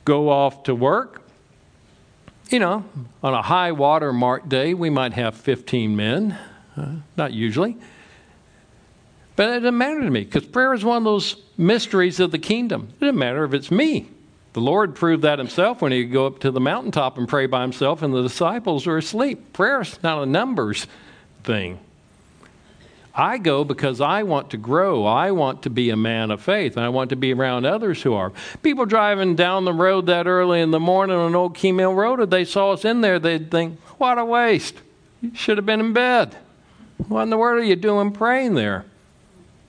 go 0.08 0.30
off 0.30 0.62
to 0.64 0.74
work. 0.74 1.22
You 2.48 2.58
know, 2.60 2.84
on 3.22 3.34
a 3.34 3.42
high 3.42 3.72
water 3.72 4.10
mark 4.10 4.48
day, 4.48 4.72
we 4.72 4.88
might 4.88 5.12
have 5.12 5.34
15 5.36 5.94
men, 5.94 6.38
uh, 6.78 6.94
not 7.16 7.34
usually. 7.34 7.76
But 9.36 9.50
it 9.50 9.60
doesn't 9.60 9.76
matter 9.76 10.00
to 10.00 10.10
me 10.10 10.24
because 10.24 10.46
prayer 10.46 10.72
is 10.72 10.82
one 10.82 10.96
of 10.96 11.04
those 11.04 11.36
mysteries 11.58 12.20
of 12.20 12.30
the 12.30 12.38
kingdom. 12.38 12.88
It 12.94 13.00
doesn't 13.00 13.18
matter 13.18 13.44
if 13.44 13.52
it's 13.52 13.70
me. 13.70 14.08
The 14.54 14.60
Lord 14.60 14.94
proved 14.94 15.22
that 15.22 15.38
himself 15.38 15.82
when 15.82 15.92
he 15.92 16.04
would 16.04 16.12
go 16.12 16.26
up 16.26 16.38
to 16.40 16.50
the 16.50 16.58
mountaintop 16.58 17.18
and 17.18 17.28
pray 17.28 17.44
by 17.44 17.60
himself, 17.60 18.00
and 18.00 18.12
the 18.14 18.22
disciples 18.22 18.86
were 18.86 18.96
asleep. 18.96 19.52
Prayer 19.52 19.82
is 19.82 20.02
not 20.02 20.22
a 20.22 20.26
numbers 20.26 20.86
thing. 21.44 21.78
I 23.14 23.38
go 23.38 23.64
because 23.64 24.00
I 24.00 24.22
want 24.22 24.50
to 24.50 24.56
grow. 24.56 25.04
I 25.04 25.32
want 25.32 25.62
to 25.62 25.70
be 25.70 25.90
a 25.90 25.96
man 25.96 26.30
of 26.30 26.40
faith. 26.40 26.76
And 26.76 26.84
I 26.84 26.88
want 26.88 27.10
to 27.10 27.16
be 27.16 27.32
around 27.32 27.66
others 27.66 28.02
who 28.02 28.14
are. 28.14 28.32
People 28.62 28.86
driving 28.86 29.34
down 29.34 29.64
the 29.64 29.72
road 29.72 30.06
that 30.06 30.26
early 30.26 30.60
in 30.60 30.70
the 30.70 30.80
morning 30.80 31.16
on 31.16 31.34
Old 31.34 31.56
Keene 31.56 31.76
Mill 31.76 31.94
Road, 31.94 32.20
if 32.20 32.30
they 32.30 32.44
saw 32.44 32.72
us 32.72 32.84
in 32.84 33.00
there, 33.00 33.18
they'd 33.18 33.50
think, 33.50 33.80
what 33.98 34.18
a 34.18 34.24
waste. 34.24 34.76
You 35.20 35.34
should 35.34 35.58
have 35.58 35.66
been 35.66 35.80
in 35.80 35.92
bed. 35.92 36.36
What 37.08 37.22
in 37.22 37.30
the 37.30 37.38
world 37.38 37.60
are 37.60 37.64
you 37.64 37.76
doing 37.76 38.12
praying 38.12 38.54
there? 38.54 38.84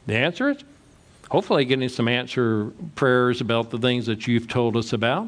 The 0.06 0.16
answer 0.16 0.50
is 0.52 0.64
hopefully 1.30 1.66
getting 1.66 1.90
some 1.90 2.08
answer 2.08 2.72
prayers 2.96 3.42
about 3.42 3.70
the 3.70 3.78
things 3.78 4.06
that 4.08 4.28
you've 4.28 4.48
told 4.48 4.76
us 4.76 4.94
about, 4.94 5.28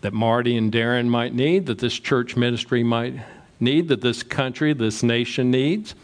that 0.00 0.12
Marty 0.12 0.56
and 0.56 0.72
Darren 0.72 1.06
might 1.06 1.34
need, 1.34 1.66
that 1.66 1.78
this 1.78 1.98
church 1.98 2.36
ministry 2.36 2.82
might 2.82 3.14
need, 3.58 3.88
that 3.88 4.00
this 4.00 4.22
country, 4.22 4.72
this 4.72 5.02
nation 5.02 5.50
needs. 5.50 5.94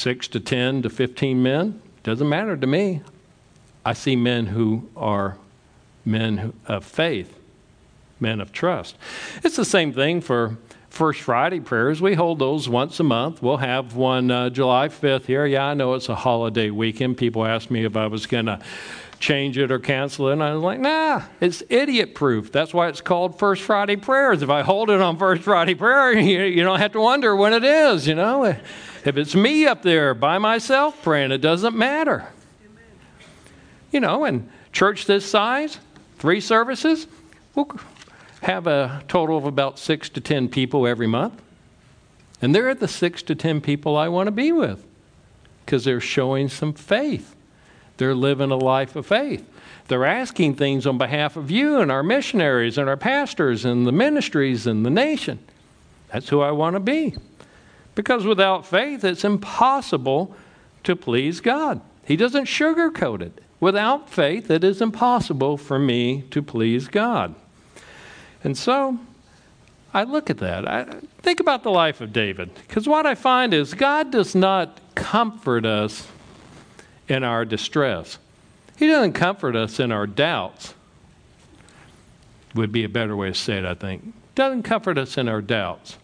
Six 0.00 0.28
to 0.28 0.40
10 0.40 0.80
to 0.80 0.88
15 0.88 1.42
men, 1.42 1.82
doesn't 2.04 2.26
matter 2.26 2.56
to 2.56 2.66
me. 2.66 3.02
I 3.84 3.92
see 3.92 4.16
men 4.16 4.46
who 4.46 4.88
are 4.96 5.36
men 6.06 6.54
of 6.64 6.86
faith, 6.86 7.38
men 8.18 8.40
of 8.40 8.50
trust. 8.50 8.96
It's 9.44 9.56
the 9.56 9.64
same 9.66 9.92
thing 9.92 10.22
for 10.22 10.56
First 10.88 11.20
Friday 11.20 11.60
prayers. 11.60 12.00
We 12.00 12.14
hold 12.14 12.38
those 12.38 12.66
once 12.66 12.98
a 12.98 13.04
month. 13.04 13.42
We'll 13.42 13.58
have 13.58 13.94
one 13.94 14.30
uh, 14.30 14.48
July 14.48 14.88
5th 14.88 15.26
here. 15.26 15.44
Yeah, 15.44 15.66
I 15.66 15.74
know 15.74 15.92
it's 15.92 16.08
a 16.08 16.14
holiday 16.14 16.70
weekend. 16.70 17.18
People 17.18 17.44
asked 17.44 17.70
me 17.70 17.84
if 17.84 17.94
I 17.94 18.06
was 18.06 18.24
going 18.24 18.46
to 18.46 18.58
change 19.18 19.58
it 19.58 19.70
or 19.70 19.78
cancel 19.78 20.30
it. 20.30 20.32
And 20.32 20.42
I 20.42 20.54
was 20.54 20.62
like, 20.62 20.80
nah, 20.80 21.24
it's 21.42 21.62
idiot 21.68 22.14
proof. 22.14 22.50
That's 22.50 22.72
why 22.72 22.88
it's 22.88 23.02
called 23.02 23.38
First 23.38 23.60
Friday 23.60 23.96
prayers. 23.96 24.40
If 24.40 24.48
I 24.48 24.62
hold 24.62 24.88
it 24.88 25.02
on 25.02 25.18
First 25.18 25.42
Friday 25.42 25.74
prayer, 25.74 26.12
you, 26.18 26.44
you 26.44 26.62
don't 26.62 26.80
have 26.80 26.92
to 26.92 27.00
wonder 27.02 27.36
when 27.36 27.52
it 27.52 27.64
is, 27.64 28.08
you 28.08 28.14
know. 28.14 28.56
If 29.04 29.16
it's 29.16 29.34
me 29.34 29.66
up 29.66 29.82
there 29.82 30.14
by 30.14 30.38
myself 30.38 31.02
praying, 31.02 31.32
it 31.32 31.38
doesn't 31.38 31.76
matter. 31.76 32.26
You 33.90 34.00
know, 34.00 34.24
and 34.24 34.48
church 34.72 35.06
this 35.06 35.28
size, 35.28 35.78
three 36.18 36.40
services, 36.40 37.06
we'll 37.54 37.70
have 38.42 38.66
a 38.66 39.02
total 39.08 39.36
of 39.36 39.44
about 39.44 39.78
six 39.78 40.08
to 40.10 40.20
ten 40.20 40.48
people 40.48 40.86
every 40.86 41.06
month. 41.06 41.40
And 42.42 42.54
they're 42.54 42.74
the 42.74 42.88
six 42.88 43.22
to 43.24 43.34
ten 43.34 43.60
people 43.60 43.96
I 43.96 44.08
want 44.08 44.26
to 44.28 44.32
be 44.32 44.52
with 44.52 44.84
because 45.64 45.84
they're 45.84 46.00
showing 46.00 46.48
some 46.48 46.72
faith. 46.72 47.34
They're 47.96 48.14
living 48.14 48.50
a 48.50 48.56
life 48.56 48.96
of 48.96 49.06
faith. 49.06 49.46
They're 49.88 50.06
asking 50.06 50.54
things 50.54 50.86
on 50.86 50.98
behalf 50.98 51.36
of 51.36 51.50
you 51.50 51.80
and 51.80 51.90
our 51.90 52.02
missionaries 52.02 52.78
and 52.78 52.88
our 52.88 52.96
pastors 52.96 53.64
and 53.64 53.86
the 53.86 53.92
ministries 53.92 54.66
and 54.66 54.86
the 54.86 54.90
nation. 54.90 55.38
That's 56.12 56.28
who 56.28 56.40
I 56.40 56.52
want 56.52 56.74
to 56.74 56.80
be. 56.80 57.16
Because 57.94 58.24
without 58.24 58.66
faith, 58.66 59.04
it's 59.04 59.24
impossible 59.24 60.34
to 60.84 60.96
please 60.96 61.40
God. 61.40 61.80
He 62.04 62.16
doesn't 62.16 62.46
sugarcoat 62.46 63.22
it. 63.22 63.40
Without 63.60 64.08
faith, 64.08 64.50
it 64.50 64.64
is 64.64 64.80
impossible 64.80 65.56
for 65.56 65.78
me 65.78 66.22
to 66.30 66.42
please 66.42 66.88
God. 66.88 67.34
And 68.42 68.56
so 68.56 68.98
I 69.92 70.04
look 70.04 70.30
at 70.30 70.38
that. 70.38 70.68
I 70.68 70.84
think 71.18 71.40
about 71.40 71.62
the 71.62 71.70
life 71.70 72.00
of 72.00 72.12
David. 72.12 72.54
Because 72.66 72.88
what 72.88 73.06
I 73.06 73.14
find 73.14 73.52
is 73.52 73.74
God 73.74 74.10
does 74.10 74.34
not 74.34 74.80
comfort 74.94 75.66
us 75.66 76.08
in 77.08 77.24
our 77.24 77.44
distress, 77.44 78.18
He 78.76 78.86
doesn't 78.86 79.14
comfort 79.14 79.56
us 79.56 79.80
in 79.80 79.90
our 79.90 80.06
doubts. 80.06 80.74
Would 82.54 82.72
be 82.72 82.84
a 82.84 82.88
better 82.88 83.14
way 83.14 83.28
to 83.28 83.34
say 83.34 83.58
it, 83.58 83.64
I 83.64 83.74
think. 83.74 84.12
Doesn't 84.34 84.62
comfort 84.62 84.98
us 84.98 85.16
in 85.16 85.28
our 85.28 85.40
doubts. 85.40 85.98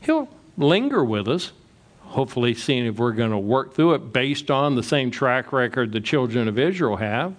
He'll 0.00 0.28
linger 0.56 1.04
with 1.04 1.28
us, 1.28 1.52
hopefully, 2.00 2.54
seeing 2.54 2.86
if 2.86 2.96
we're 2.96 3.12
going 3.12 3.30
to 3.30 3.38
work 3.38 3.74
through 3.74 3.94
it 3.94 4.12
based 4.12 4.50
on 4.50 4.74
the 4.74 4.82
same 4.82 5.10
track 5.10 5.52
record 5.52 5.92
the 5.92 6.00
children 6.00 6.48
of 6.48 6.58
Israel 6.58 6.96
have. 6.96 7.34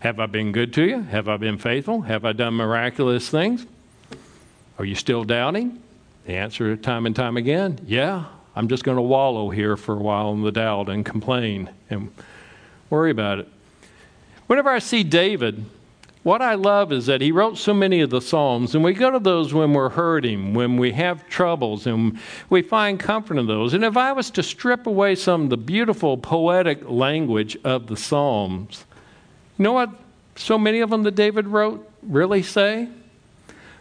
Have 0.00 0.20
I 0.20 0.26
been 0.26 0.52
good 0.52 0.74
to 0.74 0.82
you? 0.82 1.00
Have 1.02 1.28
I 1.28 1.38
been 1.38 1.56
faithful? 1.56 2.02
Have 2.02 2.24
I 2.24 2.32
done 2.32 2.54
miraculous 2.54 3.28
things? 3.30 3.66
Are 4.78 4.84
you 4.84 4.94
still 4.94 5.24
doubting? 5.24 5.80
The 6.26 6.34
answer, 6.34 6.76
time 6.76 7.06
and 7.06 7.14
time 7.14 7.36
again, 7.36 7.80
yeah. 7.86 8.26
I'm 8.56 8.68
just 8.68 8.84
going 8.84 8.96
to 8.96 9.02
wallow 9.02 9.50
here 9.50 9.76
for 9.76 9.94
a 9.94 9.98
while 9.98 10.32
in 10.32 10.42
the 10.42 10.52
doubt 10.52 10.88
and 10.88 11.04
complain 11.04 11.70
and 11.90 12.12
worry 12.88 13.10
about 13.10 13.40
it. 13.40 13.48
Whenever 14.46 14.70
I 14.70 14.78
see 14.78 15.02
David, 15.02 15.64
what 16.24 16.42
I 16.42 16.54
love 16.54 16.90
is 16.90 17.06
that 17.06 17.20
he 17.20 17.30
wrote 17.30 17.58
so 17.58 17.72
many 17.72 18.00
of 18.00 18.10
the 18.10 18.20
Psalms, 18.20 18.74
and 18.74 18.82
we 18.82 18.94
go 18.94 19.10
to 19.10 19.18
those 19.18 19.54
when 19.54 19.74
we're 19.74 19.90
hurting, 19.90 20.54
when 20.54 20.78
we 20.78 20.90
have 20.92 21.28
troubles, 21.28 21.86
and 21.86 22.18
we 22.48 22.62
find 22.62 22.98
comfort 22.98 23.36
in 23.36 23.46
those. 23.46 23.74
And 23.74 23.84
if 23.84 23.96
I 23.96 24.12
was 24.12 24.30
to 24.32 24.42
strip 24.42 24.86
away 24.86 25.14
some 25.14 25.44
of 25.44 25.50
the 25.50 25.58
beautiful 25.58 26.16
poetic 26.16 26.88
language 26.88 27.58
of 27.62 27.86
the 27.86 27.96
Psalms, 27.96 28.86
you 29.58 29.62
know 29.62 29.74
what 29.74 29.90
so 30.34 30.58
many 30.58 30.80
of 30.80 30.90
them 30.90 31.02
that 31.04 31.14
David 31.14 31.46
wrote 31.46 31.88
really 32.02 32.42
say? 32.42 32.88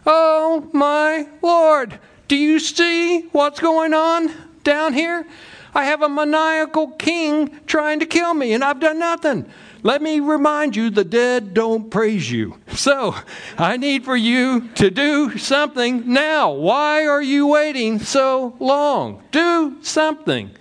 Oh, 0.05 0.69
my 0.73 1.27
Lord, 1.41 1.97
do 2.27 2.35
you 2.35 2.59
see 2.59 3.21
what's 3.31 3.61
going 3.61 3.93
on 3.93 4.31
down 4.63 4.93
here? 4.93 5.25
I 5.73 5.85
have 5.85 6.01
a 6.01 6.09
maniacal 6.09 6.91
king 6.91 7.59
trying 7.65 8.01
to 8.01 8.05
kill 8.05 8.33
me, 8.33 8.53
and 8.53 8.63
I've 8.63 8.81
done 8.81 8.99
nothing. 8.99 9.49
Let 9.83 10.01
me 10.01 10.21
remind 10.21 10.75
you 10.75 10.89
the 10.89 11.03
dead 11.03 11.53
don't 11.53 11.91
praise 11.91 12.31
you. 12.31 12.57
So 12.69 13.15
I 13.57 13.77
need 13.77 14.05
for 14.05 14.15
you 14.15 14.69
to 14.75 14.89
do 14.89 15.37
something 15.37 16.11
now. 16.11 16.53
Why 16.53 17.05
are 17.05 17.21
you 17.21 17.47
waiting 17.47 17.99
so 17.99 18.55
long? 18.59 19.21
Do 19.31 19.77
something. 19.81 20.51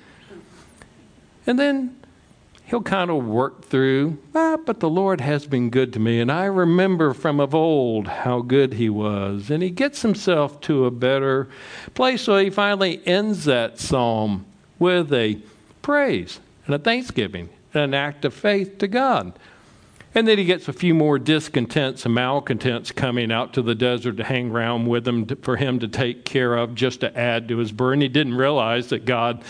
And 1.47 1.59
then 1.59 1.97
he'll 2.67 2.83
kind 2.83 3.11
of 3.11 3.25
work 3.25 3.67
through, 3.67 4.19
ah, 4.35 4.57
but 4.65 4.81
the 4.81 4.89
Lord 4.89 5.21
has 5.21 5.47
been 5.47 5.71
good 5.71 5.93
to 5.93 5.99
me, 6.01 6.21
and 6.21 6.33
I 6.33 6.47
remember 6.47 7.13
from 7.13 7.39
of 7.39 7.55
old 7.55 8.09
how 8.09 8.41
good 8.41 8.75
he 8.75 8.89
was. 8.89 9.51
And 9.51 9.63
he 9.63 9.71
gets 9.71 10.03
himself 10.03 10.61
to 10.63 10.87
a 10.87 10.91
better 10.91 11.49
place, 11.95 12.23
so 12.23 12.39
he 12.39 12.51
finally 12.51 13.07
ends 13.07 13.45
that 13.45 13.79
psalm 13.79 14.47
with 14.79 15.13
a 15.13 15.39
praise 15.83 16.41
and 16.67 16.75
a 16.75 16.79
thanksgiving, 16.79 17.51
an 17.75 17.95
act 17.95 18.25
of 18.25 18.35
faith 18.35 18.79
to 18.79 18.89
God. 18.89 19.39
And 20.15 20.29
then 20.29 20.37
he 20.37 20.45
gets 20.45 20.69
a 20.69 20.75
few 20.75 20.93
more 20.93 21.19
discontents 21.19 22.05
and 22.05 22.15
malcontents 22.15 22.93
coming 22.93 23.33
out 23.33 23.55
to 23.55 23.63
the 23.63 23.75
desert 23.75 24.19
to 24.19 24.25
hang 24.25 24.51
around 24.51 24.87
with 24.87 25.09
him 25.09 25.25
to, 25.27 25.37
for 25.37 25.57
him 25.57 25.79
to 25.81 25.89
take 25.89 26.27
care 26.27 26.55
of, 26.55 26.75
just 26.75 27.01
to 27.01 27.19
add 27.19 27.49
to 27.49 27.57
his 27.57 27.73
burden. 27.73 28.03
He 28.03 28.09
didn't 28.09 28.35
realize 28.35 28.89
that 28.89 29.07
God 29.07 29.43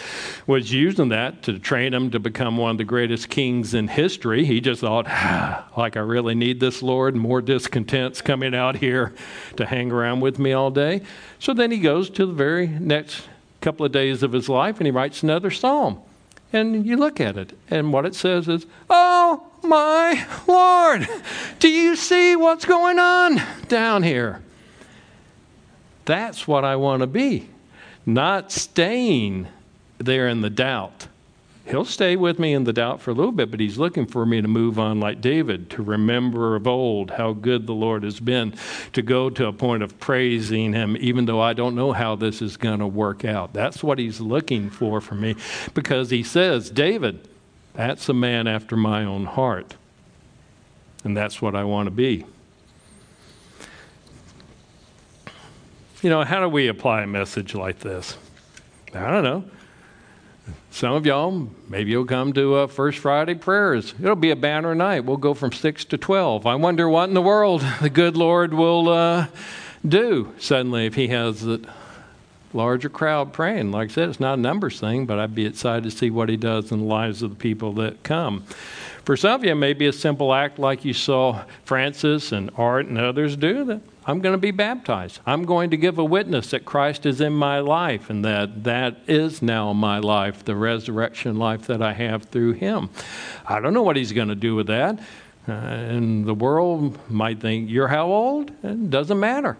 was 0.47 0.73
using 0.73 1.09
that 1.09 1.43
to 1.45 1.59
train 1.59 1.93
him 1.93 2.13
to 2.13 2.21
become 2.21 2.59
one 2.59 2.73
of 2.73 2.79
the 2.79 2.85
greatest 2.85 3.29
kings 3.29 3.75
in 3.75 3.89
history. 3.89 4.45
He 4.45 4.61
just 4.61 4.83
thought, 4.83 5.07
ah, 5.09 5.69
like, 5.77 5.97
I 5.97 6.01
really 6.01 6.37
need 6.37 6.61
this, 6.61 6.81
Lord. 6.81 7.17
More 7.17 7.43
discontents 7.43 8.23
coming 8.23 8.55
out 8.55 8.77
here 8.77 9.15
to 9.57 9.67
hang 9.67 9.91
around 9.91 10.21
with 10.21 10.39
me 10.39 10.53
all 10.53 10.71
day. 10.71 11.03
So 11.41 11.55
then 11.55 11.73
he 11.73 11.79
goes 11.79 12.09
to 12.11 12.25
the 12.25 12.33
very 12.33 12.69
next 12.69 13.29
couple 13.61 13.85
of 13.85 13.91
days 13.91 14.23
of 14.23 14.31
his 14.33 14.49
life 14.49 14.79
and 14.79 14.87
he 14.87 14.93
writes 14.93 15.25
another 15.25 15.51
psalm. 15.51 16.01
And 16.53 16.87
you 16.87 16.97
look 16.97 17.21
at 17.21 17.37
it, 17.37 17.57
and 17.71 17.93
what 17.93 18.05
it 18.05 18.15
says 18.15 18.49
is, 18.49 18.67
Oh 18.91 19.47
my 19.63 20.27
Lord, 20.47 21.09
do 21.59 21.69
you 21.69 21.97
see 21.97 22.37
what's 22.37 22.65
going 22.65 22.99
on 22.99 23.41
down 23.69 24.03
here? 24.03 24.43
That's 26.05 26.47
what 26.47 26.65
I 26.65 26.77
want 26.77 27.01
to 27.01 27.07
be, 27.07 27.49
not 28.05 28.53
staying 28.53 29.49
there 29.99 30.29
in 30.29 30.41
the 30.41 30.51
doubt. 30.51 31.07
He'll 31.65 31.85
stay 31.85 32.17
with 32.17 32.39
me 32.39 32.55
in 32.55 32.65
the 32.65 32.73
doubt 32.73 33.01
for 33.01 33.13
a 33.13 33.15
little 33.15 33.33
bit, 33.33 33.51
but 33.51 33.61
he's 33.61 33.79
looking 33.79 34.05
for 34.05 34.27
me 34.27 34.43
to 34.43 34.49
move 34.49 34.79
on 34.79 34.99
like 34.99 35.21
David, 35.21 35.71
to 35.71 35.83
remember 35.83 36.57
of 36.57 36.67
old 36.67 37.13
how 37.13 37.33
good 37.33 37.67
the 37.67 37.73
Lord 37.73 38.03
has 38.03 38.19
been, 38.19 38.55
to 38.93 39.01
go 39.01 39.31
to 39.31 39.47
a 39.47 39.53
point 39.53 39.83
of 39.83 39.99
praising 40.01 40.73
him, 40.73 40.97
even 40.99 41.27
though 41.27 41.41
I 41.41 41.53
don't 41.53 41.77
know 41.77 41.93
how 41.93 42.17
this 42.17 42.43
is 42.43 42.57
going 42.57 42.81
to 42.81 42.87
work 42.87 43.25
out. 43.25 43.53
That's 43.53 43.83
what 43.83 43.99
he's 43.99 44.21
looking 44.21 44.71
for 44.71 45.01
for 45.01 45.15
me, 45.15 45.37
because 45.73 46.11
he 46.11 46.25
says, 46.25 46.69
David, 46.69 47.29
that's 47.75 48.09
a 48.09 48.15
man 48.15 48.49
after 48.49 48.77
my 48.77 49.05
own 49.05 49.25
heart. 49.25 49.77
And 51.05 51.17
that's 51.17 51.41
what 51.41 51.55
I 51.55 51.65
want 51.65 51.87
to 51.87 51.91
be. 51.91 52.27
You 56.03 56.11
know, 56.11 56.25
how 56.25 56.41
do 56.41 56.49
we 56.49 56.67
apply 56.67 57.03
a 57.03 57.07
message 57.07 57.55
like 57.55 57.79
this? 57.79 58.17
I 58.93 59.11
don't 59.11 59.23
know. 59.23 59.45
Some 60.71 60.95
of 60.95 61.05
y'all, 61.05 61.49
maybe 61.69 61.91
you'll 61.91 62.07
come 62.07 62.33
to 62.33 62.55
uh, 62.57 62.67
First 62.67 62.99
Friday 62.99 63.35
prayers. 63.35 63.95
It'll 64.01 64.17
be 64.17 64.31
a 64.31 64.37
banner 64.37 64.75
night. 64.75 65.05
We'll 65.05 65.19
go 65.19 65.35
from 65.35 65.53
6 65.53 65.85
to 65.87 65.99
12. 65.99 66.47
I 66.47 66.55
wonder 66.55 66.89
what 66.89 67.09
in 67.09 67.15
the 67.15 67.23
world 67.23 67.61
the 67.83 67.91
good 67.91 68.17
Lord 68.17 68.55
will 68.55 68.89
uh, 68.89 69.27
do 69.87 70.33
suddenly 70.39 70.87
if 70.87 70.95
He 70.95 71.09
has 71.09 71.47
a 71.47 71.61
larger 72.55 72.89
crowd 72.89 73.33
praying. 73.33 73.71
Like 73.71 73.91
I 73.91 73.93
said, 73.93 74.09
it's 74.09 74.21
not 74.21 74.39
a 74.39 74.41
numbers 74.41 74.81
thing, 74.81 75.07
but 75.07 75.19
I'd 75.19 75.35
be 75.35 75.47
excited 75.47 75.85
to 75.85 75.91
see 75.91 76.11
what 76.11 76.29
He 76.29 76.37
does 76.37 76.73
in 76.73 76.81
the 76.81 76.87
lives 76.87 77.23
of 77.23 77.31
the 77.31 77.37
people 77.37 77.75
that 77.75 78.03
come. 78.03 78.45
For 79.05 79.17
some 79.17 79.41
of 79.41 79.45
you, 79.45 79.53
it 79.53 79.57
may 79.57 79.75
be 79.75 79.87
a 79.87 79.93
simple 79.93 80.33
act 80.33 80.59
like 80.59 80.85
you 80.85 80.95
saw 80.95 81.45
Francis 81.65 82.33
and 82.33 82.51
Art 82.57 82.87
and 82.87 82.99
others 82.99 83.37
do 83.37 83.65
that 83.65 83.81
I'm 84.05 84.21
going 84.21 84.33
to 84.35 84.39
be 84.39 84.51
baptized. 84.51 85.21
I'm 85.27 85.45
going 85.45 85.71
to 85.71 85.77
give 85.77 85.99
a 85.99 86.05
witness 86.05 86.51
that 86.51 86.65
Christ 86.65 87.07
is 87.07 87.21
in 87.21 87.33
my 87.33 87.61
life 87.61 88.11
and 88.11 88.25
that 88.25 88.65
that 88.65 88.99
is 89.07 89.43
now 89.43 89.73
my 89.73 89.99
life, 89.99 90.45
the 90.45 90.57
resurrection 90.57 91.37
life 91.37 91.67
that 91.67 91.81
I 91.81 91.93
have 91.93 92.25
through 92.25 92.53
Him. 92.53 92.91
I 93.47 93.61
don't 93.61 93.75
know 93.75 93.83
what 93.83 93.97
He's 93.97 94.13
going 94.13 94.29
to 94.29 94.35
do 94.35 94.57
with 94.57 94.67
that. 94.67 94.99
Uh, 95.49 95.53
and 95.53 96.25
the 96.25 96.35
world 96.35 96.99
might 97.11 97.41
think, 97.41 97.71
You're 97.71 97.89
how 97.89 98.07
old? 98.07 98.51
It 98.65 98.91
doesn't 98.91 99.19
matter. 99.19 99.57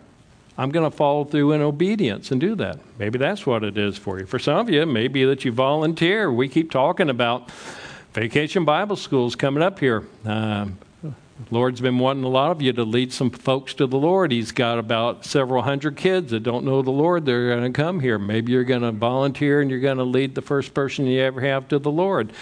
I'm 0.59 0.71
going 0.71 0.89
to 0.89 0.95
follow 0.95 1.25
through 1.25 1.53
in 1.53 1.63
obedience 1.63 2.31
and 2.31 2.41
do 2.41 2.55
that. 2.57 2.79
Maybe 2.99 3.19
that's 3.19 3.47
what 3.47 3.65
it 3.65 3.79
is 3.79 3.97
for 3.97 4.19
you. 4.19 4.27
For 4.27 4.39
some 4.39 4.59
of 4.59 4.69
you, 4.69 4.85
maybe 4.85 5.25
that 5.25 5.45
you 5.45 5.53
volunteer. 5.53 6.31
We 6.31 6.49
keep 6.49 6.71
talking 6.71 7.09
about 7.09 7.51
vacation 8.13 8.65
Bible 8.65 8.97
schools 8.97 9.35
coming 9.35 9.63
up 9.63 9.79
here. 9.79 10.05
Um, 10.25 10.79
Lord's 11.51 11.81
been 11.81 11.99
wanting 11.99 12.25
a 12.25 12.29
lot 12.29 12.51
of 12.51 12.63
you 12.63 12.73
to 12.75 12.85
lead 12.85 13.13
some 13.13 13.31
folks 13.31 13.75
to 13.75 13.87
the 13.87 13.97
Lord. 13.97 14.33
He's 14.33 14.53
got 14.53 14.79
about 14.79 15.25
several 15.25 15.63
hundred 15.63 15.97
kids 15.97 16.31
that 16.31 16.43
don't 16.43 16.65
know 16.65 16.83
the 16.83 16.91
Lord. 16.91 17.25
They're 17.25 17.49
going 17.49 17.73
to 17.73 17.77
come 17.77 18.01
here. 18.01 18.19
Maybe 18.19 18.53
you're 18.53 18.65
going 18.65 18.83
to 18.83 18.93
volunteer 18.93 19.61
and 19.61 19.71
you're 19.71 19.81
going 19.81 19.97
to 19.97 20.05
lead 20.05 20.35
the 20.35 20.43
first 20.43 20.75
person 20.75 21.07
you 21.07 21.21
ever 21.21 21.41
have 21.41 21.69
to 21.69 21.79
the 21.79 21.91
Lord. 21.91 22.33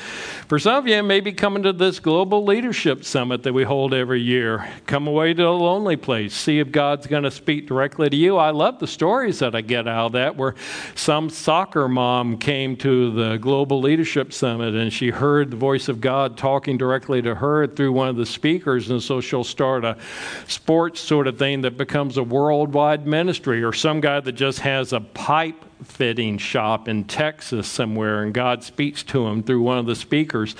For 0.49 0.59
some 0.59 0.77
of 0.77 0.89
you, 0.89 1.03
maybe 1.03 1.33
coming 1.33 1.63
to 1.63 1.73
this 1.73 2.01
global 2.01 2.45
leadership 2.45 3.05
summit 3.05 3.45
that 3.45 3.53
we 3.53 3.63
hold 3.63 3.95
every 3.95 4.21
year. 4.21 4.69
Come 4.87 5.07
away 5.07 5.35
to 5.35 5.47
a 5.47 5.51
lonely 5.51 5.97
place. 5.97 6.35
See 6.35 6.59
if 6.59 6.73
God's 6.73 7.07
going 7.07 7.25
to 7.25 7.31
speak 7.31 7.69
directly 7.69 8.11
to 8.11 8.17
you. 8.17 8.37
I 8.37 8.51
love 8.51 8.81
the 8.81 8.87
stories 8.87 9.39
that 9.39 9.55
I 9.55 9.61
get 9.61 9.87
out 9.87 10.07
of 10.07 10.13
that 10.13 10.37
where 10.37 10.55
some 10.95 11.31
soccer 11.31 11.89
mom 11.89 12.39
came 12.39 12.77
to 12.79 13.13
the 13.13 13.37
global 13.37 13.81
leadership 13.81 14.33
summit 14.33 14.75
and 14.75 14.93
she 14.93 15.11
heard 15.11 15.51
the 15.51 15.57
voice 15.57 15.89
of 15.89 16.01
God 16.01 16.37
talking 16.37 16.77
directly 16.77 17.23
to 17.23 17.37
her 17.37 17.67
through 17.67 17.93
one 17.93 18.09
of 18.09 18.17
the 18.17 18.27
speakers 18.27 18.80
and 18.89 19.03
so 19.03 19.21
she'll 19.21 19.45
start 19.45 19.85
a 19.85 19.99
sports 20.47 21.01
sort 21.01 21.27
of 21.27 21.39
thing 21.39 21.61
that 21.63 21.77
becomes 21.77 22.17
a 22.17 22.23
worldwide 22.23 23.07
ministry, 23.07 23.63
or 23.63 23.73
some 23.73 24.01
guy 24.01 24.21
that 24.21 24.33
just 24.33 24.61
has 24.61 24.93
a 24.93 25.01
pipe 25.01 25.65
fitting 25.85 26.39
shop 26.39 26.89
in 26.89 27.05
Texas 27.05 27.67
somewhere, 27.67 28.23
and 28.23 28.35
God 28.35 28.63
speaks 28.63 29.03
to 29.05 29.27
him 29.27 29.43
through 29.43 29.63
one 29.63 29.79
of 29.79 29.87
the 29.87 29.95
speakers. 29.95 30.55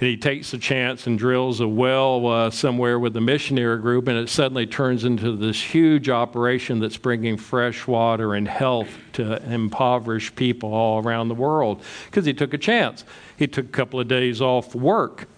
And 0.00 0.08
he 0.08 0.16
takes 0.16 0.52
a 0.54 0.58
chance 0.58 1.06
and 1.06 1.18
drills 1.18 1.60
a 1.60 1.68
well 1.68 2.26
uh, 2.26 2.50
somewhere 2.50 2.98
with 2.98 3.12
the 3.12 3.20
missionary 3.20 3.78
group, 3.78 4.08
and 4.08 4.18
it 4.18 4.28
suddenly 4.28 4.66
turns 4.66 5.04
into 5.04 5.36
this 5.36 5.60
huge 5.60 6.08
operation 6.08 6.80
that's 6.80 6.96
bringing 6.96 7.36
fresh 7.36 7.86
water 7.86 8.34
and 8.34 8.48
health 8.48 8.88
to 9.14 9.42
impoverished 9.52 10.34
people 10.36 10.72
all 10.72 11.02
around 11.02 11.28
the 11.28 11.34
world 11.34 11.82
because 12.06 12.24
he 12.24 12.32
took 12.32 12.54
a 12.54 12.58
chance. 12.58 13.04
He 13.36 13.46
took 13.46 13.66
a 13.66 13.72
couple 13.72 14.00
of 14.00 14.08
days 14.08 14.40
off 14.40 14.74
work 14.74 15.28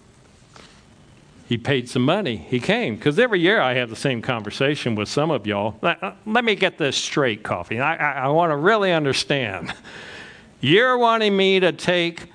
he 1.47 1.57
paid 1.57 1.87
some 1.87 2.01
money. 2.01 2.37
He 2.37 2.59
came. 2.59 2.95
Because 2.95 3.19
every 3.19 3.39
year 3.39 3.61
I 3.61 3.75
have 3.75 3.89
the 3.89 3.95
same 3.95 4.21
conversation 4.21 4.95
with 4.95 5.07
some 5.07 5.29
of 5.29 5.45
y'all. 5.45 5.77
Let, 5.81 6.03
uh, 6.03 6.13
me 6.25 6.55
get 6.55 6.77
this 6.77 6.97
straight, 6.97 7.43
Coffey. 7.43 7.79
I, 7.79 7.95
I, 7.95 8.11
I 8.25 8.27
want 8.29 8.51
to 8.51 8.57
really 8.57 8.91
understand. 8.91 9.73
You're 10.59 10.97
wanting 10.97 11.37
me 11.37 11.59
to 11.59 11.71
take 11.71 12.31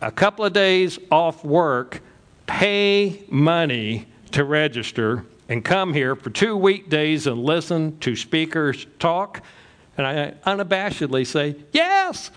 a 0.00 0.10
couple 0.10 0.44
of 0.44 0.52
days 0.52 0.98
off 1.10 1.44
work, 1.44 2.02
pay 2.46 3.22
money 3.28 4.08
to 4.32 4.42
register, 4.42 5.24
and 5.48 5.64
come 5.64 5.94
here 5.94 6.16
for 6.16 6.30
two 6.30 6.56
weekdays 6.56 7.28
and 7.28 7.42
listen 7.42 7.96
to 8.00 8.16
speakers 8.16 8.86
talk? 8.98 9.42
And 9.96 10.06
I 10.06 10.34
unabashedly 10.44 11.26
say, 11.26 11.56
Yes, 11.72 12.32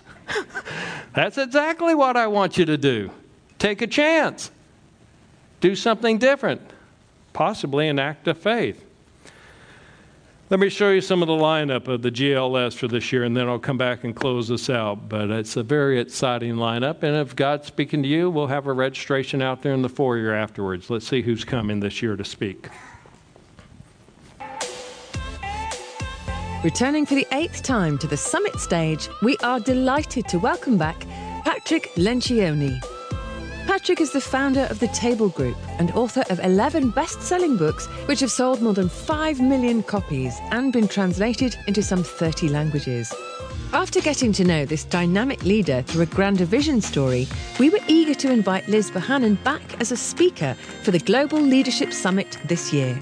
that's 1.14 1.36
exactly 1.36 1.96
what 1.96 2.16
I 2.16 2.28
want 2.28 2.58
you 2.58 2.64
to 2.66 2.78
do. 2.78 3.10
Take 3.58 3.82
a 3.82 3.86
chance 3.88 4.52
do 5.62 5.74
something 5.74 6.18
different, 6.18 6.60
possibly 7.32 7.88
an 7.88 7.98
act 7.98 8.28
of 8.28 8.36
faith. 8.36 8.84
Let 10.50 10.60
me 10.60 10.68
show 10.68 10.90
you 10.90 11.00
some 11.00 11.22
of 11.22 11.28
the 11.28 11.34
lineup 11.34 11.88
of 11.88 12.02
the 12.02 12.10
GLS 12.10 12.74
for 12.74 12.88
this 12.88 13.10
year, 13.10 13.24
and 13.24 13.34
then 13.34 13.48
I'll 13.48 13.58
come 13.58 13.78
back 13.78 14.04
and 14.04 14.14
close 14.14 14.48
this 14.48 14.68
out. 14.68 15.08
But 15.08 15.30
it's 15.30 15.56
a 15.56 15.62
very 15.62 15.98
exciting 15.98 16.56
lineup, 16.56 17.02
and 17.02 17.16
if 17.16 17.34
God's 17.34 17.68
speaking 17.68 18.02
to 18.02 18.08
you, 18.08 18.28
we'll 18.28 18.48
have 18.48 18.66
a 18.66 18.72
registration 18.74 19.40
out 19.40 19.62
there 19.62 19.72
in 19.72 19.80
the 19.80 19.88
foyer 19.88 20.34
afterwards. 20.34 20.90
Let's 20.90 21.08
see 21.08 21.22
who's 21.22 21.44
coming 21.44 21.80
this 21.80 22.02
year 22.02 22.16
to 22.16 22.24
speak. 22.24 22.68
Returning 26.62 27.06
for 27.06 27.14
the 27.14 27.26
eighth 27.32 27.62
time 27.62 27.96
to 27.98 28.06
the 28.06 28.16
summit 28.16 28.56
stage, 28.56 29.08
we 29.22 29.38
are 29.38 29.58
delighted 29.58 30.28
to 30.28 30.38
welcome 30.38 30.76
back 30.76 31.00
Patrick 31.44 31.84
Lencioni. 31.94 32.91
Patrick 33.66 34.00
is 34.00 34.12
the 34.12 34.20
founder 34.20 34.66
of 34.70 34.80
the 34.80 34.88
Table 34.88 35.28
Group 35.28 35.56
and 35.78 35.90
author 35.92 36.24
of 36.30 36.40
11 36.40 36.90
best 36.90 37.22
selling 37.22 37.56
books, 37.56 37.86
which 38.06 38.20
have 38.20 38.30
sold 38.30 38.60
more 38.60 38.74
than 38.74 38.88
5 38.88 39.40
million 39.40 39.82
copies 39.82 40.36
and 40.50 40.72
been 40.72 40.88
translated 40.88 41.56
into 41.66 41.82
some 41.82 42.02
30 42.02 42.48
languages. 42.48 43.14
After 43.72 44.00
getting 44.00 44.32
to 44.34 44.44
know 44.44 44.66
this 44.66 44.84
dynamic 44.84 45.44
leader 45.44 45.82
through 45.82 46.02
a 46.02 46.06
grander 46.06 46.44
vision 46.44 46.80
story, 46.80 47.26
we 47.58 47.70
were 47.70 47.78
eager 47.88 48.14
to 48.14 48.30
invite 48.32 48.68
Liz 48.68 48.90
Bohannon 48.90 49.42
back 49.44 49.80
as 49.80 49.92
a 49.92 49.96
speaker 49.96 50.54
for 50.82 50.90
the 50.90 50.98
Global 50.98 51.40
Leadership 51.40 51.92
Summit 51.92 52.38
this 52.44 52.72
year. 52.72 53.00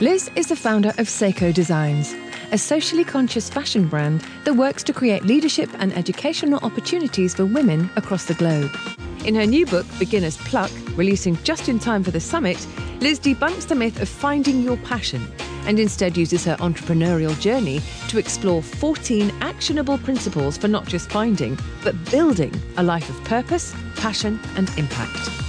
Liz 0.00 0.30
is 0.36 0.46
the 0.46 0.56
founder 0.56 0.90
of 0.90 1.08
Sseko 1.08 1.52
Designs, 1.52 2.14
a 2.52 2.58
socially 2.58 3.04
conscious 3.04 3.48
fashion 3.48 3.88
brand 3.88 4.22
that 4.44 4.54
works 4.54 4.82
to 4.84 4.92
create 4.92 5.24
leadership 5.24 5.70
and 5.78 5.92
educational 5.94 6.60
opportunities 6.64 7.34
for 7.34 7.44
women 7.44 7.90
across 7.96 8.24
the 8.24 8.34
globe. 8.34 8.76
In 9.24 9.34
her 9.34 9.46
new 9.46 9.66
book, 9.66 9.86
Beginner's 9.98 10.36
Pluck, 10.36 10.70
releasing 10.96 11.36
just 11.42 11.68
in 11.68 11.78
time 11.78 12.04
for 12.04 12.10
the 12.10 12.20
summit, 12.20 12.64
Liz 13.00 13.18
debunks 13.18 13.66
the 13.66 13.74
myth 13.74 14.00
of 14.00 14.08
finding 14.08 14.62
your 14.62 14.76
passion 14.78 15.26
and 15.66 15.80
instead 15.80 16.16
uses 16.16 16.44
her 16.44 16.56
entrepreneurial 16.56 17.38
journey 17.40 17.80
to 18.08 18.18
explore 18.18 18.62
14 18.62 19.32
actionable 19.40 19.98
principles 19.98 20.56
for 20.56 20.68
not 20.68 20.86
just 20.86 21.10
finding, 21.10 21.58
but 21.82 21.94
building 22.10 22.54
a 22.76 22.82
life 22.82 23.10
of 23.10 23.22
purpose, 23.24 23.74
passion, 23.96 24.38
and 24.56 24.70
impact. 24.78 25.45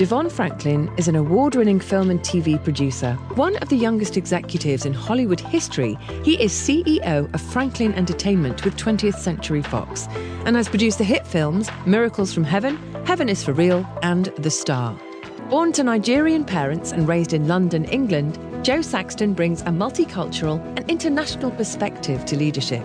DeVon 0.00 0.32
Franklin 0.32 0.90
is 0.96 1.08
an 1.08 1.14
award 1.14 1.56
winning 1.56 1.78
film 1.78 2.08
and 2.08 2.20
TV 2.20 2.56
producer. 2.64 3.12
One 3.34 3.56
of 3.58 3.68
the 3.68 3.76
youngest 3.76 4.16
executives 4.16 4.86
in 4.86 4.94
Hollywood 4.94 5.40
history, 5.40 5.98
he 6.24 6.42
is 6.42 6.52
CEO 6.52 7.30
of 7.34 7.40
Franklin 7.52 7.92
Entertainment 7.92 8.64
with 8.64 8.78
20th 8.78 9.18
Century 9.18 9.60
Fox 9.60 10.08
and 10.46 10.56
has 10.56 10.70
produced 10.70 10.96
the 10.96 11.04
hit 11.04 11.26
films 11.26 11.68
Miracles 11.84 12.32
from 12.32 12.44
Heaven, 12.44 12.78
Heaven 13.04 13.28
is 13.28 13.44
for 13.44 13.52
Real, 13.52 13.86
and 14.02 14.32
The 14.38 14.50
Star. 14.50 14.98
Born 15.50 15.70
to 15.72 15.84
Nigerian 15.84 16.46
parents 16.46 16.92
and 16.92 17.06
raised 17.06 17.34
in 17.34 17.46
London, 17.46 17.84
England, 17.84 18.38
Jo 18.64 18.80
Saxton 18.80 19.34
brings 19.34 19.60
a 19.60 19.66
multicultural 19.66 20.64
and 20.78 20.90
international 20.90 21.50
perspective 21.50 22.24
to 22.24 22.38
leadership. 22.38 22.84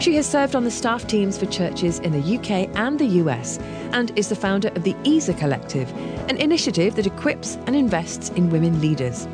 She 0.00 0.14
has 0.16 0.26
served 0.26 0.56
on 0.56 0.64
the 0.64 0.70
staff 0.70 1.06
teams 1.06 1.36
for 1.36 1.44
churches 1.44 1.98
in 1.98 2.12
the 2.12 2.36
UK 2.38 2.74
and 2.74 2.98
the 2.98 3.20
US 3.22 3.58
and 3.92 4.10
is 4.18 4.30
the 4.30 4.34
founder 4.34 4.68
of 4.68 4.82
the 4.82 4.94
EASA 5.04 5.36
Collective, 5.38 5.92
an 6.30 6.38
initiative 6.38 6.94
that 6.94 7.06
equips 7.06 7.56
and 7.66 7.76
invests 7.76 8.30
in 8.30 8.48
women 8.48 8.80
leaders. 8.80 9.28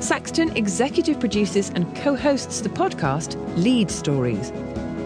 Saxton 0.00 0.56
executive 0.56 1.20
produces 1.20 1.70
and 1.70 1.94
co 1.94 2.16
hosts 2.16 2.60
the 2.60 2.68
podcast 2.68 3.36
Lead 3.56 3.92
Stories 3.92 4.52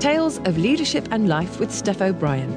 Tales 0.00 0.38
of 0.38 0.56
Leadership 0.56 1.06
and 1.10 1.28
Life 1.28 1.60
with 1.60 1.70
Steph 1.70 2.00
O'Brien, 2.00 2.54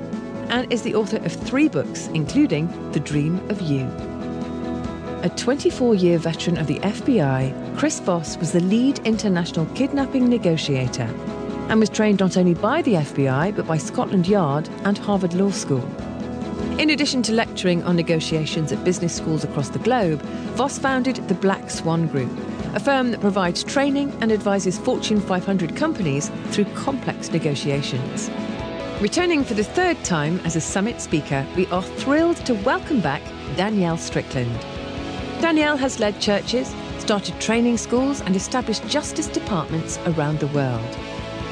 and 0.50 0.72
is 0.72 0.82
the 0.82 0.96
author 0.96 1.18
of 1.18 1.34
three 1.34 1.68
books, 1.68 2.08
including 2.14 2.70
The 2.94 3.02
Dream 3.02 3.38
of 3.50 3.60
You. 3.60 3.82
A 5.24 5.34
24 5.36 5.96
year 5.96 6.18
veteran 6.18 6.58
of 6.58 6.68
the 6.68 6.80
FBI, 6.80 7.78
Chris 7.78 8.00
Voss 8.00 8.38
was 8.38 8.54
the 8.54 8.62
lead 8.62 9.00
international 9.00 9.66
kidnapping 9.76 10.30
negotiator 10.30 11.14
and 11.70 11.80
was 11.80 11.90
trained 11.90 12.20
not 12.20 12.36
only 12.36 12.54
by 12.54 12.82
the 12.82 12.96
FBI 12.96 13.56
but 13.56 13.66
by 13.66 13.78
Scotland 13.78 14.28
Yard 14.28 14.68
and 14.84 14.98
Harvard 14.98 15.34
Law 15.34 15.52
School. 15.52 15.88
In 16.80 16.90
addition 16.90 17.22
to 17.24 17.34
lecturing 17.34 17.84
on 17.84 17.96
negotiations 17.96 18.72
at 18.72 18.84
business 18.84 19.16
schools 19.16 19.44
across 19.44 19.70
the 19.70 19.80
globe, 19.80 20.22
Voss 20.56 20.80
founded 20.80 21.18
the 21.28 21.36
Black 21.36 21.70
Swan 21.70 22.08
Group, 22.08 22.32
a 22.74 22.80
firm 22.80 23.12
that 23.12 23.22
provides 23.22 23.64
training 23.64 24.16
and 24.22 24.32
advises 24.32 24.78
Fortune 24.78 25.20
500 25.20 25.76
companies 25.76 26.30
through 26.52 26.66
complex 26.76 27.32
negotiations. 27.32 28.30
Returning 29.02 29.44
for 29.44 29.54
the 29.54 29.64
third 29.64 30.02
time 30.04 30.40
as 30.44 30.56
a 30.56 30.62
summit 30.62 31.00
speaker, 31.00 31.48
we 31.56 31.66
are 31.68 31.84
thrilled 31.84 32.38
to 32.46 32.54
welcome 32.54 33.00
back 33.00 33.22
Danielle 33.56 33.98
Strickland. 33.98 34.60
Danielle 35.42 35.78
has 35.78 36.00
led 36.00 36.20
churches, 36.20 36.76
started 36.98 37.40
training 37.40 37.78
schools, 37.78 38.22
and 38.22 38.36
established 38.36 38.86
justice 38.88 39.28
departments 39.28 39.98
around 40.06 40.40
the 40.40 40.48
world. 40.48 40.98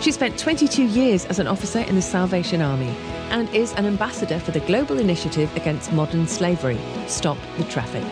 She 0.02 0.12
spent 0.12 0.38
22 0.38 0.84
years 0.84 1.26
as 1.26 1.40
an 1.40 1.48
officer 1.48 1.80
in 1.80 1.96
the 1.96 2.02
Salvation 2.02 2.62
Army 2.62 2.96
and 3.30 3.54
is 3.54 3.74
an 3.74 3.86
ambassador 3.86 4.40
for 4.40 4.52
the 4.52 4.60
global 4.62 5.00
initiative 5.00 5.54
against 5.56 5.92
modern 5.92 6.28
slavery, 6.28 6.80
Stop 7.08 7.38
the 7.58 7.64
Traffic. 7.66 8.06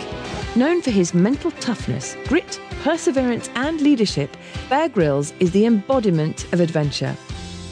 Known 0.56 0.82
for 0.82 0.91
his 0.91 1.13
mental 1.13 1.52
toughness, 1.52 2.17
grit, 2.28 2.60
perseverance, 2.84 3.50
and 3.56 3.80
leadership, 3.82 4.36
Bear 4.67 4.89
Grylls 4.89 5.34
is 5.39 5.52
the 5.52 5.65
embodiment 5.65 6.52
of 6.54 6.60
adventure. 6.60 7.15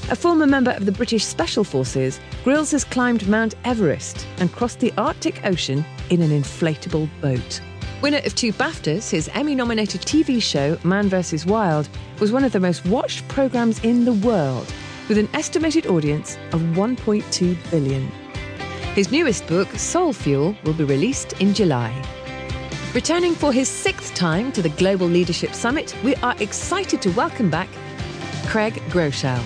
A 0.10 0.16
former 0.16 0.46
member 0.46 0.72
of 0.72 0.86
the 0.86 0.92
British 0.92 1.26
Special 1.26 1.64
Forces, 1.64 2.20
Grylls 2.44 2.72
has 2.72 2.84
climbed 2.84 3.28
Mount 3.28 3.56
Everest 3.66 4.28
and 4.38 4.52
crossed 4.52 4.80
the 4.80 4.94
Arctic 4.98 5.44
Ocean 5.46 5.84
in 6.10 6.22
an 6.22 6.30
inflatable 6.30 7.10
boat. 7.20 7.62
Winner 8.04 8.20
of 8.26 8.36
two 8.36 8.52
BAFTAs, 8.52 9.10
his 9.12 9.30
Emmy 9.30 9.56
nominated 9.56 10.02
TV 10.02 10.44
show, 10.44 10.78
Man 10.84 11.08
vs. 11.08 11.46
Wild, 11.46 11.88
was 12.20 12.34
one 12.34 12.44
of 12.44 12.52
the 12.52 12.60
most 12.60 12.86
watched 12.86 13.26
programmes 13.30 13.82
in 13.82 14.04
the 14.04 14.12
world, 14.12 14.74
with 15.08 15.18
an 15.18 15.30
estimated 15.34 15.88
audience 15.88 16.36
of 16.52 16.60
1.2 16.76 17.72
billion. 17.72 18.06
His 18.94 19.10
newest 19.10 19.48
book, 19.48 19.70
Soul 19.78 20.12
Fuel, 20.12 20.54
will 20.66 20.74
be 20.74 20.84
released 20.84 21.32
in 21.40 21.54
July. 21.54 21.94
Returning 22.94 23.36
for 23.36 23.54
his 23.54 23.70
sixth 23.70 24.14
time 24.14 24.52
to 24.52 24.62
the 24.62 24.68
Global 24.68 25.08
Leadership 25.08 25.54
Summit, 25.54 25.96
we 26.04 26.14
are 26.18 26.36
excited 26.42 27.02
to 27.04 27.10
welcome 27.12 27.50
back 27.50 27.70
Craig 28.48 28.74
Groeschel. 28.90 29.42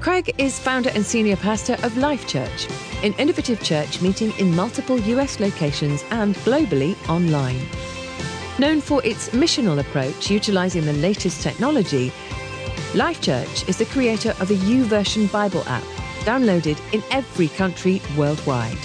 Craig 0.00 0.34
is 0.38 0.58
founder 0.58 0.88
and 0.94 1.04
senior 1.04 1.36
pastor 1.36 1.76
of 1.82 1.98
Life 1.98 2.26
Church, 2.26 2.68
an 3.02 3.12
innovative 3.18 3.62
church 3.62 4.00
meeting 4.00 4.32
in 4.38 4.56
multiple 4.56 4.98
US 4.98 5.38
locations 5.40 6.04
and 6.10 6.34
globally 6.36 6.96
online. 7.06 7.60
Known 8.58 8.80
for 8.80 9.04
its 9.04 9.28
missional 9.30 9.78
approach 9.78 10.30
utilizing 10.30 10.86
the 10.86 10.94
latest 10.94 11.42
technology, 11.42 12.10
Life 12.94 13.20
Church 13.20 13.68
is 13.68 13.76
the 13.76 13.84
creator 13.84 14.30
of 14.40 14.50
a 14.50 14.54
YouVersion 14.54 15.30
Bible 15.30 15.64
app 15.66 15.84
downloaded 16.24 16.80
in 16.94 17.02
every 17.10 17.48
country 17.48 18.00
worldwide. 18.16 18.78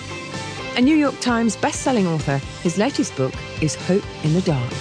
A 0.76 0.82
New 0.82 0.98
York 0.98 1.18
Times 1.22 1.56
best-selling 1.56 2.08
author, 2.08 2.40
his 2.62 2.78
latest 2.78 3.16
book 3.16 3.34
is 3.62 3.76
Hope 3.76 4.04
in 4.26 4.34
the 4.34 4.42
Dark. 4.42 4.74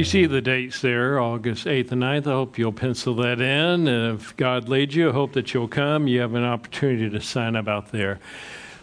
You 0.00 0.06
see 0.06 0.24
the 0.24 0.40
dates 0.40 0.80
there, 0.80 1.20
August 1.20 1.66
8th 1.66 1.92
and 1.92 2.00
9th. 2.00 2.26
I 2.26 2.30
hope 2.30 2.56
you'll 2.56 2.72
pencil 2.72 3.14
that 3.16 3.38
in. 3.38 3.86
And 3.86 4.18
if 4.18 4.34
God 4.34 4.66
leads 4.66 4.96
you, 4.96 5.10
I 5.10 5.12
hope 5.12 5.34
that 5.34 5.52
you'll 5.52 5.68
come. 5.68 6.08
You 6.08 6.22
have 6.22 6.32
an 6.32 6.42
opportunity 6.42 7.10
to 7.10 7.20
sign 7.20 7.54
up 7.54 7.68
out 7.68 7.92
there. 7.92 8.18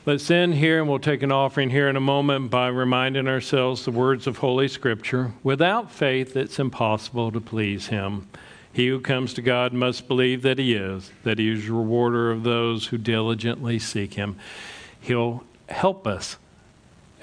Let's 0.06 0.30
end 0.30 0.54
here, 0.54 0.80
and 0.80 0.88
we'll 0.88 1.00
take 1.00 1.24
an 1.24 1.32
offering 1.32 1.72
here 1.72 1.90
in 1.90 1.96
a 1.96 2.00
moment 2.00 2.52
by 2.52 2.68
reminding 2.68 3.28
ourselves 3.28 3.84
the 3.84 3.90
words 3.90 4.28
of 4.28 4.38
Holy 4.38 4.68
Scripture. 4.68 5.32
Without 5.42 5.90
faith, 5.90 6.38
it's 6.38 6.60
impossible 6.60 7.32
to 7.32 7.42
please 7.42 7.88
Him. 7.88 8.28
He 8.72 8.88
who 8.88 9.00
comes 9.00 9.34
to 9.34 9.42
God 9.42 9.74
must 9.74 10.08
believe 10.08 10.44
that 10.44 10.60
He 10.60 10.76
is, 10.76 11.10
that 11.24 11.40
He 11.40 11.52
is 11.52 11.68
rewarder 11.68 12.30
of 12.30 12.44
those 12.44 12.86
who 12.86 13.00
diligently 13.00 13.80
seek 13.80 14.14
Him. 14.14 14.38
He'll 15.02 15.44
help 15.68 16.06
us 16.06 16.38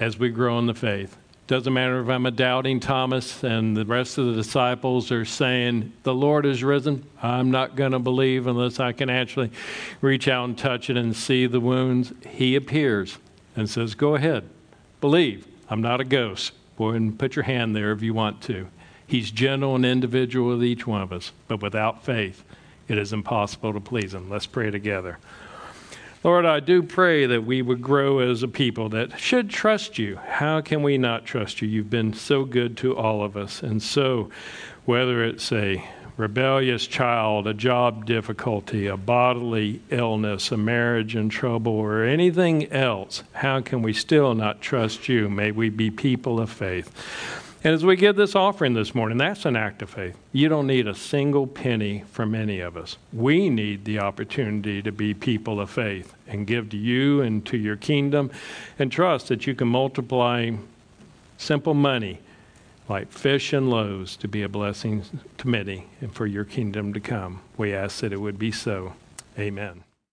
as 0.01 0.19
we 0.19 0.27
grow 0.27 0.59
in 0.59 0.65
the 0.65 0.73
faith. 0.73 1.15
Doesn't 1.47 1.73
matter 1.73 2.01
if 2.01 2.09
I'm 2.09 2.25
a 2.25 2.31
doubting 2.31 2.79
Thomas 2.79 3.43
and 3.43 3.77
the 3.77 3.85
rest 3.85 4.17
of 4.17 4.25
the 4.25 4.33
disciples 4.33 5.11
are 5.11 5.25
saying, 5.25 5.93
The 6.01 6.13
Lord 6.13 6.43
is 6.43 6.63
risen. 6.63 7.05
I'm 7.21 7.51
not 7.51 7.75
going 7.75 7.91
to 7.91 7.99
believe 7.99 8.47
unless 8.47 8.79
I 8.79 8.93
can 8.93 9.11
actually 9.11 9.51
reach 10.01 10.27
out 10.27 10.45
and 10.45 10.57
touch 10.57 10.89
it 10.89 10.97
and 10.97 11.15
see 11.15 11.45
the 11.45 11.59
wounds. 11.59 12.13
He 12.27 12.55
appears 12.55 13.19
and 13.55 13.69
says, 13.69 13.93
Go 13.93 14.15
ahead, 14.15 14.49
believe. 15.01 15.47
I'm 15.69 15.81
not 15.81 16.01
a 16.01 16.03
ghost. 16.03 16.51
Go 16.79 16.89
ahead 16.89 17.01
and 17.01 17.19
put 17.19 17.35
your 17.35 17.43
hand 17.43 17.75
there 17.75 17.91
if 17.91 18.01
you 18.01 18.15
want 18.15 18.41
to. 18.43 18.67
He's 19.05 19.29
gentle 19.29 19.75
and 19.75 19.85
individual 19.85 20.49
with 20.49 20.63
each 20.63 20.87
one 20.87 21.03
of 21.03 21.13
us, 21.13 21.31
but 21.47 21.61
without 21.61 22.03
faith, 22.03 22.43
it 22.87 22.97
is 22.97 23.13
impossible 23.13 23.73
to 23.73 23.79
please 23.79 24.15
Him. 24.15 24.31
Let's 24.31 24.47
pray 24.47 24.71
together. 24.71 25.19
Lord, 26.25 26.47
I 26.47 26.59
do 26.59 26.81
pray 26.81 27.27
that 27.27 27.45
we 27.45 27.61
would 27.61 27.83
grow 27.83 28.17
as 28.17 28.41
a 28.41 28.47
people 28.47 28.89
that 28.89 29.19
should 29.19 29.47
trust 29.47 29.99
you. 29.99 30.15
How 30.15 30.59
can 30.59 30.81
we 30.81 30.97
not 30.97 31.23
trust 31.23 31.61
you? 31.61 31.67
You've 31.67 31.91
been 31.91 32.13
so 32.13 32.45
good 32.45 32.77
to 32.77 32.97
all 32.97 33.23
of 33.23 33.37
us. 33.37 33.61
And 33.61 33.79
so, 33.79 34.31
whether 34.85 35.23
it's 35.23 35.51
a 35.51 35.87
rebellious 36.17 36.87
child, 36.87 37.45
a 37.45 37.53
job 37.53 38.07
difficulty, 38.07 38.87
a 38.87 38.97
bodily 38.97 39.81
illness, 39.91 40.51
a 40.51 40.57
marriage 40.57 41.15
in 41.15 41.29
trouble, 41.29 41.73
or 41.73 42.03
anything 42.03 42.71
else, 42.71 43.21
how 43.33 43.61
can 43.61 43.83
we 43.83 43.93
still 43.93 44.33
not 44.33 44.61
trust 44.61 45.07
you? 45.07 45.29
May 45.29 45.51
we 45.51 45.69
be 45.69 45.91
people 45.91 46.39
of 46.39 46.49
faith. 46.49 47.44
And 47.65 47.73
as 47.73 47.83
we 47.83 47.95
give 47.95 48.15
this 48.15 48.35
offering 48.35 48.75
this 48.75 48.93
morning, 48.93 49.17
that's 49.17 49.43
an 49.43 49.55
act 49.55 49.81
of 49.81 49.89
faith. 49.89 50.15
You 50.31 50.49
don't 50.49 50.67
need 50.67 50.87
a 50.87 50.93
single 50.93 51.47
penny 51.47 52.03
from 52.11 52.35
any 52.35 52.59
of 52.59 52.77
us. 52.77 52.97
We 53.11 53.49
need 53.49 53.85
the 53.85 53.97
opportunity 53.97 54.83
to 54.83 54.91
be 54.91 55.15
people 55.15 55.59
of 55.59 55.71
faith 55.71 56.13
and 56.27 56.45
give 56.45 56.69
to 56.69 56.77
you 56.77 57.21
and 57.21 57.43
to 57.47 57.57
your 57.57 57.75
kingdom 57.75 58.29
and 58.77 58.91
trust 58.91 59.29
that 59.29 59.47
you 59.47 59.55
can 59.55 59.67
multiply 59.67 60.51
simple 61.39 61.73
money 61.73 62.19
like 62.87 63.11
fish 63.11 63.51
and 63.51 63.67
loaves 63.67 64.15
to 64.17 64.27
be 64.27 64.43
a 64.43 64.47
blessing 64.47 65.01
to 65.39 65.47
many 65.47 65.87
and 66.01 66.13
for 66.13 66.27
your 66.27 66.45
kingdom 66.45 66.93
to 66.93 66.99
come. 66.99 67.41
We 67.57 67.73
ask 67.73 68.01
that 68.01 68.13
it 68.13 68.21
would 68.21 68.37
be 68.37 68.51
so. 68.51 68.93
Amen. 69.39 69.84